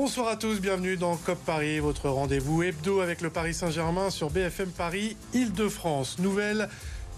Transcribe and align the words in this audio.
Bonsoir 0.00 0.28
à 0.28 0.36
tous, 0.36 0.60
bienvenue 0.60 0.96
dans 0.96 1.16
COP 1.16 1.44
Paris, 1.44 1.80
votre 1.80 2.08
rendez-vous 2.08 2.62
hebdo 2.62 3.00
avec 3.00 3.20
le 3.20 3.30
Paris 3.30 3.52
Saint-Germain 3.52 4.10
sur 4.10 4.30
BFM 4.30 4.70
Paris, 4.70 5.16
Île-de-France. 5.34 6.20
Nouvelle 6.20 6.68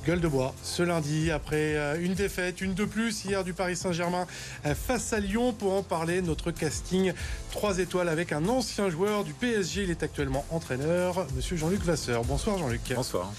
gueule 0.06 0.22
de 0.22 0.28
bois 0.28 0.54
ce 0.62 0.82
lundi 0.82 1.30
après 1.30 1.76
euh, 1.76 2.00
une 2.00 2.14
défaite, 2.14 2.62
une 2.62 2.72
de 2.72 2.86
plus 2.86 3.26
hier 3.26 3.44
du 3.44 3.52
Paris 3.52 3.76
Saint-Germain 3.76 4.26
euh, 4.64 4.74
face 4.74 5.12
à 5.12 5.20
Lyon 5.20 5.52
pour 5.52 5.74
en 5.74 5.82
parler. 5.82 6.22
Notre 6.22 6.52
casting 6.52 7.12
3 7.50 7.80
étoiles 7.80 8.08
avec 8.08 8.32
un 8.32 8.48
ancien 8.48 8.88
joueur 8.88 9.24
du 9.24 9.34
PSG. 9.34 9.82
Il 9.82 9.90
est 9.90 10.02
actuellement 10.02 10.46
entraîneur, 10.48 11.26
monsieur 11.36 11.58
Jean-Luc 11.58 11.82
Vasseur. 11.82 12.24
Bonsoir 12.24 12.56
Jean-Luc. 12.56 12.80
Bonsoir. 12.96 13.30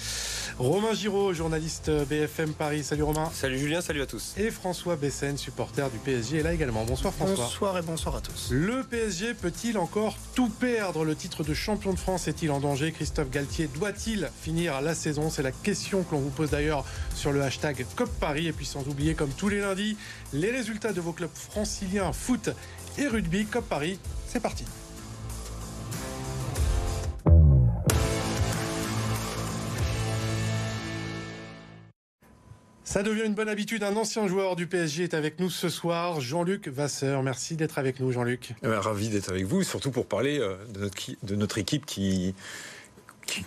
Romain 0.62 0.94
Giraud, 0.94 1.34
journaliste 1.34 1.90
BFM 2.08 2.54
Paris. 2.54 2.84
Salut 2.84 3.02
Romain. 3.02 3.32
Salut 3.34 3.58
Julien, 3.58 3.82
salut 3.82 4.04
à 4.04 4.06
tous. 4.06 4.36
Et 4.38 4.52
François 4.52 4.96
Bessen, 4.96 5.36
supporter 5.36 5.90
du 5.90 5.98
PSG, 5.98 6.38
est 6.38 6.44
là 6.44 6.54
également. 6.54 6.86
Bonsoir 6.86 7.12
François. 7.16 7.46
Bonsoir 7.46 7.78
et 7.80 7.82
bonsoir 7.82 8.18
à 8.18 8.22
tous. 8.22 8.50
Le 8.52 8.84
PSG 8.84 9.34
peut-il 9.34 9.80
encore 9.80 10.16
tout 10.36 10.50
perdre 10.50 11.04
Le 11.04 11.16
titre 11.16 11.44
de 11.44 11.56
champion 11.56 11.94
de 11.94 11.98
France 11.98 12.28
est-il 12.28 12.52
en 12.52 12.60
danger? 12.60 12.92
Christophe 12.92 13.32
Galtier 13.32 13.70
doit-il 13.74 14.30
finir 14.40 14.82
la 14.82 14.94
saison? 14.94 15.32
C'est 15.32 15.42
la 15.42 15.52
question 15.52 16.04
que 16.04 16.14
l'on 16.14 16.22
vous 16.22 16.30
pose 16.30 16.52
d'ailleurs 16.52 16.86
sur 17.16 17.32
le 17.32 17.42
hashtag 17.42 17.84
COP 17.96 18.12
Paris. 18.20 18.46
Et 18.46 18.54
puis 18.54 18.68
sans 18.68 18.88
oublier, 18.88 19.16
comme 19.16 19.32
tous 19.32 19.50
les 19.50 19.62
lundis, 19.62 19.98
les 20.32 20.52
résultats 20.52 20.94
de 20.94 21.02
vos 21.02 21.12
clubs 21.12 21.34
franciliens 21.34 22.14
foot 22.14 22.52
et 23.00 23.08
rugby. 23.08 23.46
COP 23.46 23.68
Paris, 23.68 23.98
c'est 24.28 24.40
parti. 24.40 24.66
Ça 32.92 33.04
devient 33.04 33.24
une 33.24 33.36
bonne 33.36 33.48
habitude. 33.48 33.84
Un 33.84 33.96
ancien 33.96 34.28
joueur 34.28 34.58
du 34.58 34.68
PSG 34.68 35.04
est 35.04 35.14
avec 35.14 35.40
nous 35.40 35.50
ce 35.50 35.70
soir, 35.70 36.20
Jean-Luc 36.20 36.68
Vasseur. 36.68 37.24
Merci 37.24 37.56
d'être 37.56 37.80
avec 37.80 38.02
nous, 38.02 38.12
Jean-Luc. 38.12 38.52
Eh 38.62 38.68
ben, 38.68 38.82
ravi 38.82 39.08
d'être 39.08 39.30
avec 39.30 39.46
vous, 39.46 39.64
surtout 39.64 39.92
pour 39.92 40.08
parler 40.08 40.40
euh, 40.40 40.58
de 40.74 40.82
notre, 40.82 40.98
de 41.24 41.36
notre 41.38 41.58
équipe 41.58 41.86
qui, 41.86 42.36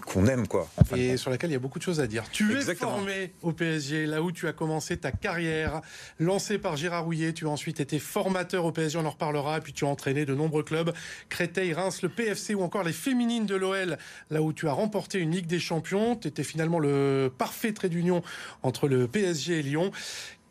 qu'on 0.04 0.26
aime 0.26 0.46
quoi. 0.46 0.68
et 0.96 1.16
sur 1.16 1.30
laquelle 1.30 1.50
il 1.50 1.54
y 1.54 1.56
a 1.56 1.60
beaucoup 1.60 1.78
de 1.78 1.84
choses 1.84 2.00
à 2.00 2.06
dire. 2.06 2.24
Tu 2.30 2.58
es 2.58 2.74
formé 2.74 3.32
au 3.42 3.52
PSG, 3.52 4.06
là 4.06 4.22
où 4.22 4.32
tu 4.32 4.48
as 4.48 4.52
commencé 4.52 4.96
ta 4.96 5.12
carrière, 5.12 5.80
lancé 6.18 6.58
par 6.58 6.76
Gérard 6.76 7.04
Rouillet. 7.04 7.32
Tu 7.32 7.46
as 7.46 7.50
ensuite 7.50 7.80
été 7.80 7.98
formateur 7.98 8.64
au 8.64 8.72
PSG, 8.72 8.98
on 8.98 9.06
en 9.06 9.10
reparlera. 9.10 9.60
Puis 9.60 9.72
tu 9.72 9.84
as 9.84 9.88
entraîné 9.88 10.24
de 10.24 10.34
nombreux 10.34 10.62
clubs, 10.62 10.92
Créteil, 11.28 11.72
Reims, 11.72 12.02
le 12.02 12.08
PFC 12.08 12.54
ou 12.54 12.62
encore 12.62 12.82
les 12.82 12.92
féminines 12.92 13.46
de 13.46 13.54
l'OL, 13.54 13.98
là 14.30 14.42
où 14.42 14.52
tu 14.52 14.68
as 14.68 14.72
remporté 14.72 15.18
une 15.18 15.30
Ligue 15.30 15.46
des 15.46 15.60
Champions. 15.60 16.16
Tu 16.16 16.28
étais 16.28 16.44
finalement 16.44 16.78
le 16.78 17.30
parfait 17.36 17.72
trait 17.72 17.88
d'union 17.88 18.22
entre 18.62 18.88
le 18.88 19.06
PSG 19.08 19.58
et 19.58 19.62
Lyon. 19.62 19.90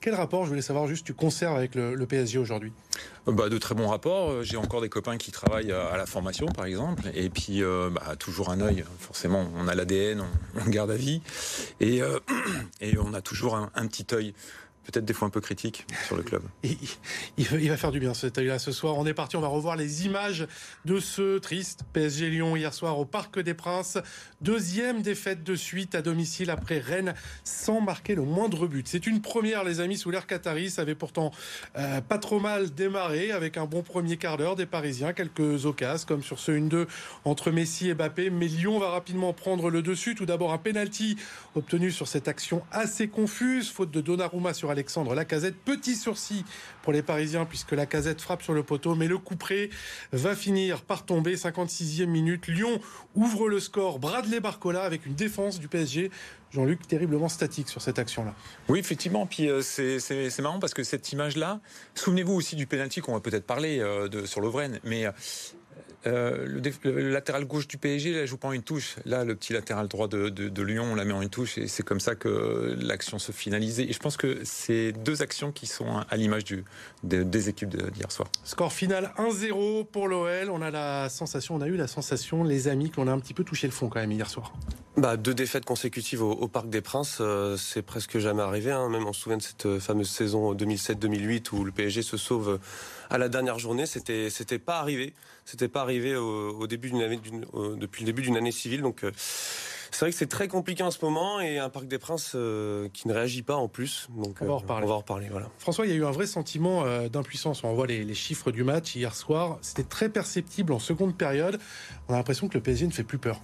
Quel 0.03 0.15
rapport, 0.15 0.43
je 0.43 0.49
voulais 0.49 0.61
savoir 0.61 0.85
juste, 0.85 1.05
tu 1.05 1.13
conserves 1.13 1.55
avec 1.55 1.75
le, 1.75 2.05
PSG 2.05 2.37
aujourd'hui? 2.37 2.73
Bah, 3.25 3.47
De 3.47 3.57
très 3.57 3.73
bons 3.73 3.87
rapports. 3.87 4.43
J'ai 4.43 4.57
encore 4.57 4.81
des 4.81 4.89
copains 4.89 5.15
qui 5.15 5.31
travaillent 5.31 5.71
à 5.71 5.95
la 5.95 6.05
formation, 6.05 6.45
par 6.47 6.65
exemple. 6.65 7.03
Et 7.13 7.29
puis, 7.29 7.63
euh, 7.63 7.89
bah, 7.89 8.17
toujours 8.19 8.49
un 8.49 8.59
œil. 8.59 8.83
Forcément, 8.99 9.47
on 9.55 9.65
a 9.69 9.75
l'ADN, 9.75 10.21
on, 10.55 10.69
garde 10.69 10.91
à 10.91 10.97
vie. 10.97 11.21
Et, 11.79 12.01
euh, 12.01 12.19
et 12.81 12.97
on 12.97 13.13
a 13.13 13.21
toujours 13.21 13.55
un, 13.55 13.71
un 13.75 13.87
petit 13.87 14.05
œil 14.13 14.33
peut-être 14.83 15.05
des 15.05 15.13
fois 15.13 15.27
un 15.27 15.31
peu 15.31 15.41
critique 15.41 15.85
sur 16.05 16.15
le 16.15 16.23
club. 16.23 16.41
Il, 17.37 17.69
va 17.69 17.77
faire 17.77 17.91
du 17.91 17.99
bien 17.99 18.13
œil-là 18.37 18.59
ce 18.59 18.71
soir. 18.71 18.97
On 18.97 19.05
est 19.05 19.13
parti, 19.13 19.35
on 19.35 19.41
va 19.41 19.47
revoir 19.47 19.75
les 19.75 20.05
images 20.05 20.47
de 20.85 20.99
ce 20.99 21.37
triste 21.37 21.81
PSG 21.93 22.29
Lyon 22.29 22.55
hier 22.55 22.73
soir 22.73 22.97
au 22.99 23.05
Parc 23.05 23.39
des 23.39 23.53
Princes. 23.53 23.97
Deuxième 24.41 25.01
défaite 25.01 25.43
de 25.43 25.55
suite 25.55 25.95
à 25.95 26.01
domicile 26.01 26.49
après 26.49 26.79
Rennes 26.79 27.13
sans 27.43 27.81
marquer 27.81 28.15
le 28.15 28.23
moindre 28.23 28.67
but. 28.67 28.87
C'est 28.87 29.07
une 29.07 29.21
première, 29.21 29.63
les 29.63 29.79
amis, 29.79 29.97
sous 29.97 30.11
l'air 30.11 30.27
Qatari. 30.27 30.69
Ça 30.69 30.81
avait 30.81 30.95
pourtant 30.95 31.31
euh, 31.77 32.01
pas 32.01 32.17
trop 32.17 32.39
mal 32.39 32.73
démarré 32.73 33.31
avec 33.31 33.57
un 33.57 33.65
bon 33.65 33.83
premier 33.83 34.17
quart 34.17 34.37
d'heure 34.37 34.55
des 34.55 34.65
Parisiens. 34.65 35.13
Quelques 35.13 35.65
occasions 35.65 35.83
comme 36.07 36.23
sur 36.23 36.39
ce 36.39 36.51
1-2 36.51 36.87
entre 37.25 37.51
Messi 37.51 37.89
et 37.89 37.93
Mbappé. 37.93 38.29
Mais 38.29 38.47
Lyon 38.47 38.79
va 38.79 38.89
rapidement 38.89 39.33
prendre 39.33 39.69
le 39.69 39.81
dessus. 39.81 40.15
Tout 40.15 40.25
d'abord 40.25 40.53
un 40.53 40.57
penalty 40.57 41.17
obtenu 41.55 41.91
sur 41.91 42.07
cette 42.07 42.27
action 42.27 42.63
assez 42.71 43.07
confuse. 43.07 43.69
Faute 43.69 43.91
de 43.91 44.01
Donnarumma 44.01 44.53
sur 44.53 44.71
Alexandre 44.73 45.15
Lacazette. 45.15 45.55
Petit 45.55 45.95
sursis 45.95 46.43
pour 46.81 46.91
les 46.93 47.01
Parisiens 47.01 47.45
puisque 47.45 47.71
Lacazette 47.71 48.21
frappe 48.21 48.43
sur 48.43 48.53
le 48.53 48.63
poteau. 48.63 48.95
Mais 48.95 49.07
le 49.07 49.17
coup 49.17 49.35
près 49.35 49.69
va 50.11 50.35
finir 50.35 50.81
par 50.81 51.05
tomber. 51.05 51.35
56e 51.35 52.05
minute. 52.05 52.47
Lyon 52.47 52.79
ouvre 53.15 53.47
le 53.47 53.59
score. 53.59 53.99
Bradley 53.99 54.39
Barcola 54.39 54.83
avec 54.83 55.05
une 55.05 55.15
défense 55.15 55.59
du 55.59 55.67
PSG. 55.67 56.11
Jean-Luc, 56.51 56.87
terriblement 56.87 57.29
statique 57.29 57.67
sur 57.67 57.81
cette 57.81 57.97
action-là. 57.97 58.35
Oui, 58.69 58.77
effectivement. 58.77 59.25
Puis 59.25 59.49
euh, 59.49 59.61
c'est 59.61 60.39
marrant 60.41 60.59
parce 60.59 60.75
que 60.75 60.83
cette 60.83 61.11
image-là, 61.11 61.61
souvenez-vous 61.95 62.33
aussi 62.33 62.55
du 62.55 62.67
pénalty 62.67 63.01
qu'on 63.01 63.13
va 63.13 63.21
peut-être 63.21 63.47
parler 63.47 63.79
euh, 63.79 64.25
sur 64.25 64.41
Lovren, 64.41 64.79
mais 64.83 65.05
euh, 66.05 66.45
le, 66.83 67.09
latéral 67.09 67.45
gauche 67.45 67.67
du 67.67 67.77
PSG, 67.77 68.13
là, 68.13 68.25
joue 68.25 68.37
pas 68.37 68.53
une 68.53 68.63
touche. 68.63 68.97
Là, 69.05 69.23
le 69.23 69.35
petit 69.35 69.53
latéral 69.53 69.87
droit 69.87 70.07
de, 70.07 70.61
Lyon, 70.61 70.85
on 70.91 70.95
la 70.95 71.05
met 71.05 71.13
en 71.13 71.21
une 71.21 71.29
touche 71.29 71.57
et 71.57 71.67
c'est 71.67 71.83
comme 71.83 71.99
ça 71.99 72.15
que 72.15 72.75
l'action 72.79 73.19
se 73.19 73.31
finalisait. 73.31 73.83
Et 73.83 73.93
je 73.93 73.99
pense 73.99 74.17
que 74.17 74.39
c'est 74.43 74.91
deux 74.91 75.21
actions 75.21 75.51
qui 75.51 75.67
sont 75.67 76.03
à 76.09 76.17
l'image 76.17 76.43
des 77.03 77.49
équipes 77.49 77.75
d'hier 77.91 78.11
soir. 78.11 78.29
Score 78.43 78.73
final 78.73 79.13
1-0 79.17 79.85
pour 79.85 80.07
l'OL. 80.07 80.49
On 80.49 80.61
a 80.61 80.71
la 80.71 81.09
sensation, 81.09 81.55
on 81.55 81.61
a 81.61 81.67
eu 81.67 81.75
la 81.75 81.87
sensation, 81.87 82.43
les 82.43 82.67
amis, 82.67 82.89
qu'on 82.89 83.07
a 83.07 83.11
un 83.11 83.19
petit 83.19 83.33
peu 83.33 83.43
touché 83.43 83.67
le 83.67 83.73
fond 83.73 83.89
quand 83.89 83.99
même 83.99 84.11
hier 84.11 84.29
soir. 84.29 84.53
Bah, 84.95 85.17
deux 85.17 85.33
défaites 85.33 85.65
consécutives 85.65 86.21
au, 86.21 86.47
Parc 86.47 86.69
des 86.69 86.81
Princes, 86.81 87.17
euh, 87.19 87.57
c'est 87.57 87.81
presque 87.81 88.19
jamais 88.19 88.43
arrivé. 88.43 88.71
Hein. 88.71 88.89
Même 88.89 89.07
on 89.07 89.13
se 89.13 89.21
souvient 89.21 89.37
de 89.37 89.41
cette 89.41 89.65
euh, 89.65 89.79
fameuse 89.79 90.09
saison 90.09 90.53
2007-2008 90.53 91.51
où 91.51 91.63
le 91.63 91.71
PSG 91.71 92.03
se 92.03 92.15
sauve 92.15 92.59
à 93.09 93.17
la 93.17 93.27
dernière 93.27 93.57
journée. 93.57 93.87
C'était, 93.87 94.29
c'était 94.29 94.59
pas 94.59 94.77
arrivé. 94.77 95.15
C'était 95.45 95.67
pas 95.67 95.81
arrivé 95.81 96.15
au, 96.15 96.67
début 96.67 96.91
d'une 96.91 97.01
année, 97.01 97.19
depuis 97.75 98.03
le 98.03 98.05
début 98.05 98.21
d'une 98.21 98.37
année 98.37 98.51
civile. 98.51 98.83
Donc, 98.83 99.03
euh, 99.03 99.11
c'est 99.15 100.01
vrai 100.01 100.11
que 100.11 100.17
c'est 100.17 100.27
très 100.27 100.47
compliqué 100.47 100.83
en 100.83 100.91
ce 100.91 101.03
moment 101.03 101.41
et 101.41 101.57
un 101.57 101.69
Parc 101.69 101.87
des 101.87 101.97
Princes 101.97 102.37
qui 102.93 103.07
ne 103.07 103.13
réagit 103.13 103.41
pas 103.41 103.55
en 103.55 103.67
plus. 103.67 104.07
Donc, 104.15 104.37
on 104.41 104.45
va 104.45 104.53
en 104.53 104.57
reparler. 104.59 104.85
On 104.85 104.89
va 104.89 104.93
en 104.95 104.99
reparler 104.99 105.27
voilà. 105.29 105.49
François, 105.57 105.87
il 105.87 105.91
y 105.91 105.95
a 105.95 105.97
eu 105.97 106.05
un 106.05 106.11
vrai 106.11 106.27
sentiment 106.27 106.85
d'impuissance. 107.09 107.63
On 107.63 107.73
voit 107.73 107.87
les, 107.87 108.03
les, 108.03 108.15
chiffres 108.15 108.51
du 108.51 108.63
match 108.63 108.95
hier 108.95 109.13
soir. 109.15 109.57
C'était 109.61 109.83
très 109.83 110.09
perceptible 110.09 110.71
en 110.71 110.79
seconde 110.79 111.17
période. 111.17 111.59
On 112.07 112.13
a 112.13 112.17
l'impression 112.17 112.47
que 112.47 112.53
le 112.53 112.61
PSG 112.61 112.87
ne 112.87 112.91
fait 112.91 113.03
plus 113.03 113.19
peur. 113.19 113.39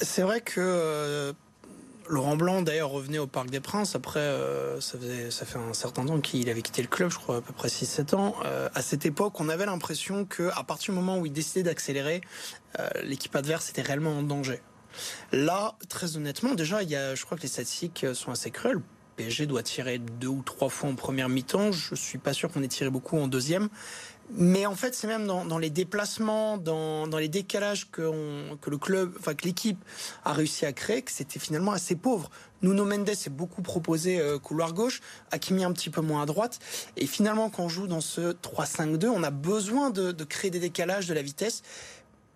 C'est 0.00 0.22
vrai 0.22 0.40
que 0.40 0.60
euh, 0.60 1.32
Laurent 2.08 2.36
Blanc, 2.36 2.62
d'ailleurs, 2.62 2.90
revenait 2.90 3.18
au 3.18 3.26
Parc 3.26 3.50
des 3.50 3.60
Princes. 3.60 3.94
Après, 3.94 4.20
euh, 4.20 4.80
ça, 4.80 4.98
faisait, 4.98 5.30
fait 5.30 5.58
un 5.58 5.72
certain 5.72 6.04
temps 6.04 6.20
qu'il 6.20 6.48
avait 6.48 6.62
quitté 6.62 6.82
le 6.82 6.88
club, 6.88 7.10
je 7.10 7.18
crois 7.18 7.36
à 7.36 7.40
peu 7.40 7.52
près 7.52 7.68
6-7 7.68 8.14
ans. 8.14 8.34
Euh, 8.44 8.68
à 8.74 8.82
cette 8.82 9.06
époque, 9.06 9.40
on 9.40 9.48
avait 9.48 9.66
l'impression 9.66 10.24
qu'à 10.24 10.62
partir 10.66 10.92
du 10.94 11.00
moment 11.00 11.18
où 11.18 11.26
il 11.26 11.32
décidait 11.32 11.62
d'accélérer, 11.62 12.20
l'équipe 13.04 13.34
adverse 13.36 13.70
était 13.70 13.82
réellement 13.82 14.18
en 14.18 14.22
danger. 14.24 14.60
Là, 15.30 15.76
très 15.88 16.16
honnêtement, 16.16 16.54
déjà, 16.54 16.82
il 16.82 16.90
y 16.90 16.96
a, 16.96 17.14
je 17.14 17.24
crois 17.24 17.36
que 17.36 17.42
les 17.42 17.48
statistiques 17.48 18.04
sont 18.14 18.32
assez 18.32 18.50
cruelles. 18.50 18.80
PSG 19.16 19.46
doit 19.46 19.62
tirer 19.62 19.98
deux 19.98 20.28
ou 20.28 20.42
trois 20.42 20.68
fois 20.68 20.90
en 20.90 20.94
première 20.94 21.28
mi-temps. 21.28 21.72
Je 21.72 21.94
suis 21.94 22.18
pas 22.18 22.32
sûr 22.32 22.50
qu'on 22.50 22.62
ait 22.62 22.68
tiré 22.68 22.90
beaucoup 22.90 23.16
en 23.16 23.28
deuxième. 23.28 23.68
Mais 24.30 24.66
en 24.66 24.74
fait, 24.74 24.94
c'est 24.94 25.06
même 25.06 25.26
dans, 25.26 25.58
les 25.58 25.70
déplacements, 25.70 26.56
dans, 26.56 27.06
les 27.18 27.28
décalages 27.28 27.90
que, 27.90 28.02
le 28.02 28.78
club, 28.78 29.14
enfin 29.18 29.34
que 29.34 29.44
l'équipe 29.44 29.78
a 30.24 30.32
réussi 30.32 30.66
à 30.66 30.72
créer, 30.72 31.02
que 31.02 31.12
c'était 31.12 31.38
finalement 31.38 31.72
assez 31.72 31.94
pauvre. 31.94 32.30
Nuno 32.62 32.84
Mendes 32.84 33.14
s'est 33.14 33.30
beaucoup 33.30 33.60
proposé 33.60 34.18
euh, 34.18 34.38
couloir 34.38 34.72
gauche, 34.72 35.02
Hakimi 35.30 35.64
un 35.64 35.72
petit 35.72 35.90
peu 35.90 36.00
moins 36.00 36.22
à 36.22 36.26
droite. 36.26 36.58
Et 36.96 37.06
finalement, 37.06 37.50
quand 37.50 37.64
on 37.64 37.68
joue 37.68 37.86
dans 37.86 38.00
ce 38.00 38.32
3-5-2, 38.32 39.08
on 39.08 39.22
a 39.22 39.30
besoin 39.30 39.90
de, 39.90 40.12
créer 40.24 40.50
des 40.50 40.60
décalages, 40.60 41.06
de 41.06 41.14
la 41.14 41.22
vitesse. 41.22 41.62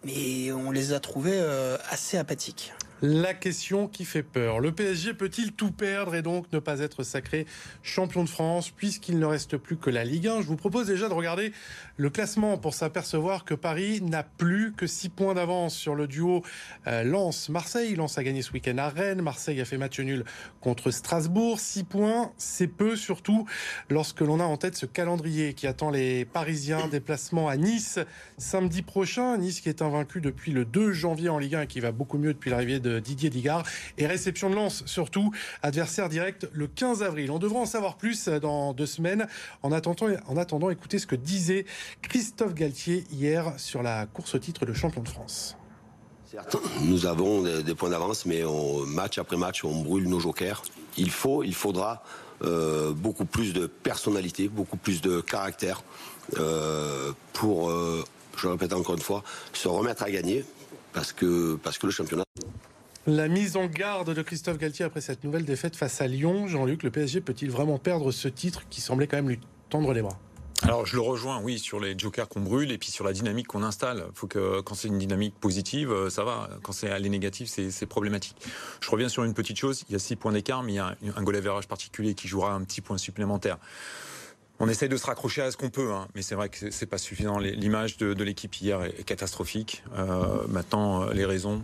Mais 0.05 0.53
on 0.53 0.71
les 0.71 0.93
a 0.93 1.01
trouvés 1.01 1.39
euh, 1.41 1.79
assez 1.91 2.19
apathiques. 2.19 2.73
La 3.01 3.33
question 3.33 3.87
qui 3.87 4.05
fait 4.05 4.25
peur. 4.25 4.59
Le 4.59 4.73
PSG 4.73 5.15
peut-il 5.15 5.53
tout 5.53 5.71
perdre 5.71 6.17
et 6.17 6.23
donc 6.23 6.53
ne 6.53 6.59
pas 6.59 6.81
être 6.81 7.05
sacré 7.05 7.47
champion 7.81 8.25
de 8.25 8.29
France 8.29 8.71
puisqu'il 8.71 9.21
ne 9.21 9.25
reste 9.25 9.57
plus 9.57 9.77
que 9.77 9.89
la 9.89 10.03
Ligue 10.03 10.27
1 10.27 10.41
Je 10.41 10.47
vous 10.49 10.57
propose 10.57 10.89
déjà 10.89 11.09
de 11.09 11.15
regarder 11.15 11.53
le 11.97 12.11
classement 12.11 12.59
pour 12.59 12.75
s'apercevoir 12.75 13.45
que 13.45 13.55
Paris 13.55 14.01
n'a 14.03 14.25
plus 14.25 14.73
que 14.73 14.89
6 14.89 15.11
points 15.11 15.35
d'avance 15.35 15.77
sur 15.77 15.95
le 15.95 16.09
duo 16.09 16.43
euh, 16.89 17.05
Lens-Marseille. 17.05 17.95
Lens 17.95 18.19
a 18.19 18.25
gagné 18.25 18.43
ce 18.43 18.53
week-end 18.53 18.79
à 18.79 18.89
Rennes. 18.89 19.23
Marseille 19.23 19.61
a 19.61 19.65
fait 19.65 19.79
match 19.79 20.01
nul 20.01 20.25
contre 20.61 20.91
Strasbourg. 20.91 21.61
6 21.61 21.85
points, 21.85 22.33
c'est 22.37 22.67
peu 22.67 22.97
surtout 22.97 23.47
lorsque 23.91 24.23
l'on 24.23 24.41
a 24.41 24.45
en 24.45 24.57
tête 24.57 24.75
ce 24.75 24.87
calendrier 24.87 25.55
qui 25.55 25.69
attend 25.69 25.91
les 25.91 26.25
Parisiens. 26.25 26.89
Déplacement 26.91 27.49
à 27.49 27.57
Nice 27.57 28.01
samedi 28.39 28.83
prochain. 28.83 29.39
Nice 29.39 29.61
qui 29.61 29.69
est 29.69 29.83
invaincu 29.83 30.21
depuis 30.21 30.51
le 30.51 30.65
2 30.65 30.93
janvier 30.93 31.29
en 31.29 31.39
Ligue 31.39 31.55
1 31.55 31.63
et 31.63 31.67
qui 31.69 31.79
va 31.79 31.93
beaucoup 31.93 32.19
mieux 32.19 32.33
depuis 32.33 32.51
l'arrivée 32.51 32.81
de 32.81 32.88
Didier 32.99 33.31
Digard. 33.31 33.65
Et 33.99 34.07
réception 34.07 34.51
de 34.51 34.55
Lens, 34.55 34.83
surtout, 34.87 35.33
adversaire 35.63 36.09
direct 36.09 36.49
le 36.53 36.67
15 36.67 37.03
avril. 37.03 37.31
On 37.31 37.39
devra 37.39 37.61
en 37.61 37.67
savoir 37.67 37.97
plus 37.97 38.29
dans 38.29 38.73
deux 38.73 38.87
semaines. 38.87 39.27
En 39.63 39.73
attendant, 39.73 40.09
en 40.27 40.37
attendant 40.37 40.71
écoutez 40.71 40.99
ce 40.99 41.07
que 41.07 41.17
disait 41.17 41.67
Christophe 42.03 42.55
Galtier 42.55 43.05
hier 43.11 43.53
sur 43.59 43.83
la 43.83 44.07
course 44.07 44.35
au 44.35 44.39
titre 44.39 44.67
de 44.67 44.73
champion 44.73 45.03
de 45.03 45.09
France. 45.09 45.57
Certes, 46.31 46.57
nous 46.83 47.07
avons 47.07 47.43
des, 47.43 47.75
points 47.75 47.89
d'avance, 47.89 48.27
mais 48.27 48.43
match 48.87 49.19
après 49.19 49.39
match, 49.39 49.65
on 49.65 49.83
brûle 49.83 50.09
nos 50.09 50.21
jokers. 50.21 50.63
Il 50.99 51.11
faut, 51.11 51.43
il 51.43 51.55
faudra 51.55 52.03
euh, 52.45 52.93
beaucoup 52.93 53.25
plus 53.25 53.53
de 53.53 53.67
personnalité, 53.67 54.49
beaucoup 54.49 54.77
plus 54.77 55.01
de 55.01 55.21
caractère 55.21 55.83
euh, 56.39 57.13
pour, 57.33 57.71
euh, 57.71 58.05
je 58.37 58.47
répète 58.47 58.73
encore 58.73 58.95
une 58.95 59.01
fois, 59.01 59.25
se 59.53 59.67
remettre 59.67 60.05
à 60.05 60.11
gagner 60.11 60.45
parce 60.93 61.13
que, 61.13 61.57
parce 61.57 61.79
que 61.79 61.87
le 61.87 61.93
championnat. 61.93 62.25
La 63.07 63.29
mise 63.29 63.57
en 63.57 63.67
garde 63.67 64.13
de 64.13 64.23
Christophe 64.23 64.59
Galtier 64.59 64.85
après 64.85 65.01
cette 65.01 65.25
nouvelle 65.25 65.45
défaite 65.45 65.77
face 65.77 66.01
à 66.01 66.07
Lyon, 66.07 66.47
Jean-Luc, 66.47 66.83
le 66.83 66.91
PSG 66.91 67.21
peut-il 67.21 67.51
vraiment 67.51 67.79
perdre 67.79 68.13
ce 68.13 68.29
titre 68.29 68.65
qui 68.69 68.81
semblait 68.81 69.07
quand 69.07 69.17
même 69.17 69.29
lui 69.29 69.41
tendre 69.71 69.93
les 69.95 70.03
bras? 70.03 70.19
Alors 70.63 70.85
je 70.85 70.97
le 70.97 71.03
rejoins, 71.03 71.41
oui, 71.41 71.59
sur 71.59 71.79
les 71.79 71.97
jokers 71.97 72.29
qu'on 72.29 72.41
brûle 72.41 72.73
et 72.73 72.79
puis 72.79 72.91
sur 72.91 73.05
la 73.05 73.13
dynamique 73.13 73.47
qu'on 73.47 73.63
installe. 73.63 74.05
Faut 74.13 74.27
que 74.27 74.61
quand 74.61 74.75
c'est 74.75 74.89
une 74.89 74.99
dynamique 74.99 75.35
positive, 75.41 75.93
euh, 75.93 76.11
ça 76.11 76.25
va. 76.25 76.51
Quand 76.63 76.73
c'est 76.73 76.99
les 76.99 77.09
négatives, 77.09 77.47
c'est 77.49 77.87
problématique. 77.87 78.37
Je 78.81 78.91
reviens 78.91 79.09
sur 79.09 79.25
une 79.25 79.35
petite 79.35 79.57
chose. 79.57 79.85
Il 79.89 79.93
y 79.93 79.97
a 79.97 80.01
six 80.01 80.17
points 80.17 80.33
d'écart, 80.33 80.63
mais 80.63 80.73
il 80.73 80.77
y 80.77 80.81
a 80.81 80.97
un 81.17 81.23
goal 81.23 81.37
average 81.37 81.69
particulier 81.69 82.15
qui 82.15 82.27
jouera 82.27 82.53
un 82.53 82.65
petit 82.65 82.81
point 82.81 82.99
supplémentaire. 82.99 83.59
On 84.61 84.69
essaye 84.69 84.89
de 84.89 84.97
se 84.97 85.07
raccrocher 85.07 85.43
à 85.43 85.53
ce 85.53 85.57
qu'on 85.57 85.71
peut, 85.71 85.93
hein, 85.93 86.09
mais 86.17 86.23
c'est 86.23 86.35
vrai 86.35 86.49
que 86.49 86.73
c'est 86.73 86.87
pas 86.87 86.99
suffisant. 86.99 87.39
L'image 87.39 87.97
de, 87.97 88.25
l'équipe 88.25 88.55
hier 88.57 88.83
est, 88.83 89.05
catastrophique. 89.05 89.85
Euh, 89.97 90.47
maintenant, 90.49 91.03
euh, 91.03 91.13
les 91.13 91.25
raisons, 91.25 91.63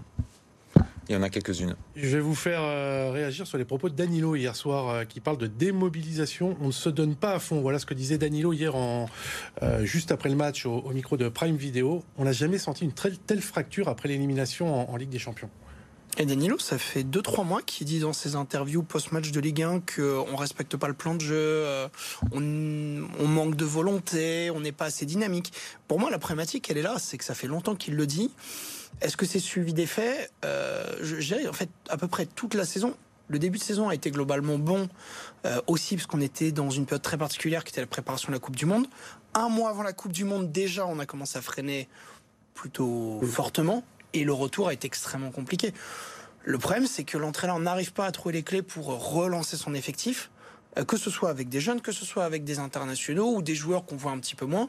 il 1.08 1.14
y 1.14 1.16
en 1.16 1.22
a 1.22 1.28
quelques-unes. 1.28 1.76
Je 1.96 2.08
vais 2.08 2.20
vous 2.20 2.34
faire 2.34 2.60
euh, 2.62 3.10
réagir 3.12 3.46
sur 3.46 3.58
les 3.58 3.64
propos 3.64 3.88
de 3.88 3.94
Danilo 3.94 4.36
hier 4.36 4.56
soir, 4.56 4.88
euh, 4.88 5.04
qui 5.04 5.20
parle 5.20 5.38
de 5.38 5.46
démobilisation. 5.46 6.56
On 6.60 6.68
ne 6.68 6.72
se 6.72 6.88
donne 6.88 7.14
pas 7.14 7.32
à 7.32 7.38
fond. 7.38 7.60
Voilà 7.60 7.78
ce 7.78 7.86
que 7.86 7.94
disait 7.94 8.18
Danilo 8.18 8.52
hier, 8.52 8.74
en, 8.74 9.08
euh, 9.62 9.84
juste 9.84 10.12
après 10.12 10.28
le 10.28 10.36
match, 10.36 10.64
au, 10.66 10.90
micro 10.90 11.16
de 11.16 11.28
Prime 11.28 11.56
Video. 11.56 12.02
On 12.16 12.24
n'a 12.24 12.32
jamais 12.32 12.58
senti 12.58 12.84
une 12.84 12.92
telle, 12.92 13.40
fracture 13.42 13.88
après 13.88 14.08
l'élimination 14.08 14.90
en, 14.90 14.96
Ligue 14.96 15.10
des 15.10 15.18
Champions. 15.18 15.50
Et 16.16 16.24
Danilo, 16.24 16.58
ça 16.58 16.78
fait 16.78 17.02
2-3 17.02 17.44
mois 17.44 17.60
qu'il 17.62 17.86
dit 17.86 17.98
dans 17.98 18.12
ses 18.12 18.36
interviews 18.36 18.84
post-match 18.84 19.32
de 19.32 19.40
Ligue 19.40 19.62
1 19.62 19.80
qu'on 19.80 20.30
ne 20.30 20.36
respecte 20.36 20.76
pas 20.76 20.86
le 20.86 20.94
plan 20.94 21.16
de 21.16 21.20
jeu, 21.20 21.66
on, 22.30 22.40
on 23.18 23.26
manque 23.26 23.56
de 23.56 23.64
volonté, 23.64 24.50
on 24.52 24.60
n'est 24.60 24.72
pas 24.72 24.84
assez 24.84 25.04
dynamique. 25.04 25.52
Pour 25.88 25.98
moi, 25.98 26.10
la 26.10 26.20
problématique, 26.20 26.70
elle 26.70 26.78
est 26.78 26.82
là, 26.82 26.96
c'est 26.98 27.18
que 27.18 27.24
ça 27.24 27.34
fait 27.34 27.48
longtemps 27.48 27.74
qu'il 27.74 27.96
le 27.96 28.06
dit. 28.06 28.30
Est-ce 29.00 29.16
que 29.16 29.26
c'est 29.26 29.38
suivi 29.38 29.74
des 29.74 29.86
faits? 29.86 30.32
Euh, 30.44 30.96
Je 31.02 31.48
en 31.48 31.52
fait 31.52 31.68
à 31.88 31.96
peu 31.96 32.08
près 32.08 32.26
toute 32.26 32.54
la 32.54 32.64
saison. 32.64 32.94
Le 33.28 33.38
début 33.38 33.58
de 33.58 33.62
saison 33.62 33.88
a 33.88 33.94
été 33.94 34.10
globalement 34.10 34.58
bon 34.58 34.88
euh, 35.46 35.60
aussi 35.66 35.96
parce 35.96 36.06
qu'on 36.06 36.20
était 36.20 36.52
dans 36.52 36.68
une 36.68 36.84
période 36.84 37.02
très 37.02 37.16
particulière 37.16 37.64
qui 37.64 37.70
était 37.70 37.80
la 37.80 37.86
préparation 37.86 38.28
de 38.28 38.34
la 38.34 38.38
Coupe 38.38 38.56
du 38.56 38.66
Monde. 38.66 38.86
Un 39.32 39.48
mois 39.48 39.70
avant 39.70 39.82
la 39.82 39.94
Coupe 39.94 40.12
du 40.12 40.24
Monde, 40.24 40.52
déjà, 40.52 40.86
on 40.86 40.98
a 40.98 41.06
commencé 41.06 41.38
à 41.38 41.42
freiner 41.42 41.88
plutôt 42.52 43.20
fortement 43.22 43.82
et 44.12 44.24
le 44.24 44.32
retour 44.32 44.68
a 44.68 44.74
été 44.74 44.86
extrêmement 44.86 45.30
compliqué. 45.30 45.72
Le 46.44 46.58
problème, 46.58 46.86
c'est 46.86 47.04
que 47.04 47.16
l'entraîneur 47.16 47.58
n'arrive 47.58 47.94
pas 47.94 48.04
à 48.04 48.12
trouver 48.12 48.34
les 48.34 48.42
clés 48.42 48.62
pour 48.62 48.86
relancer 48.86 49.56
son 49.56 49.74
effectif, 49.74 50.30
euh, 50.78 50.84
que 50.84 50.98
ce 50.98 51.10
soit 51.10 51.30
avec 51.30 51.48
des 51.48 51.60
jeunes, 51.60 51.80
que 51.80 51.92
ce 51.92 52.04
soit 52.04 52.24
avec 52.24 52.44
des 52.44 52.58
internationaux 52.58 53.34
ou 53.34 53.42
des 53.42 53.54
joueurs 53.54 53.86
qu'on 53.86 53.96
voit 53.96 54.12
un 54.12 54.18
petit 54.18 54.34
peu 54.34 54.44
moins. 54.44 54.68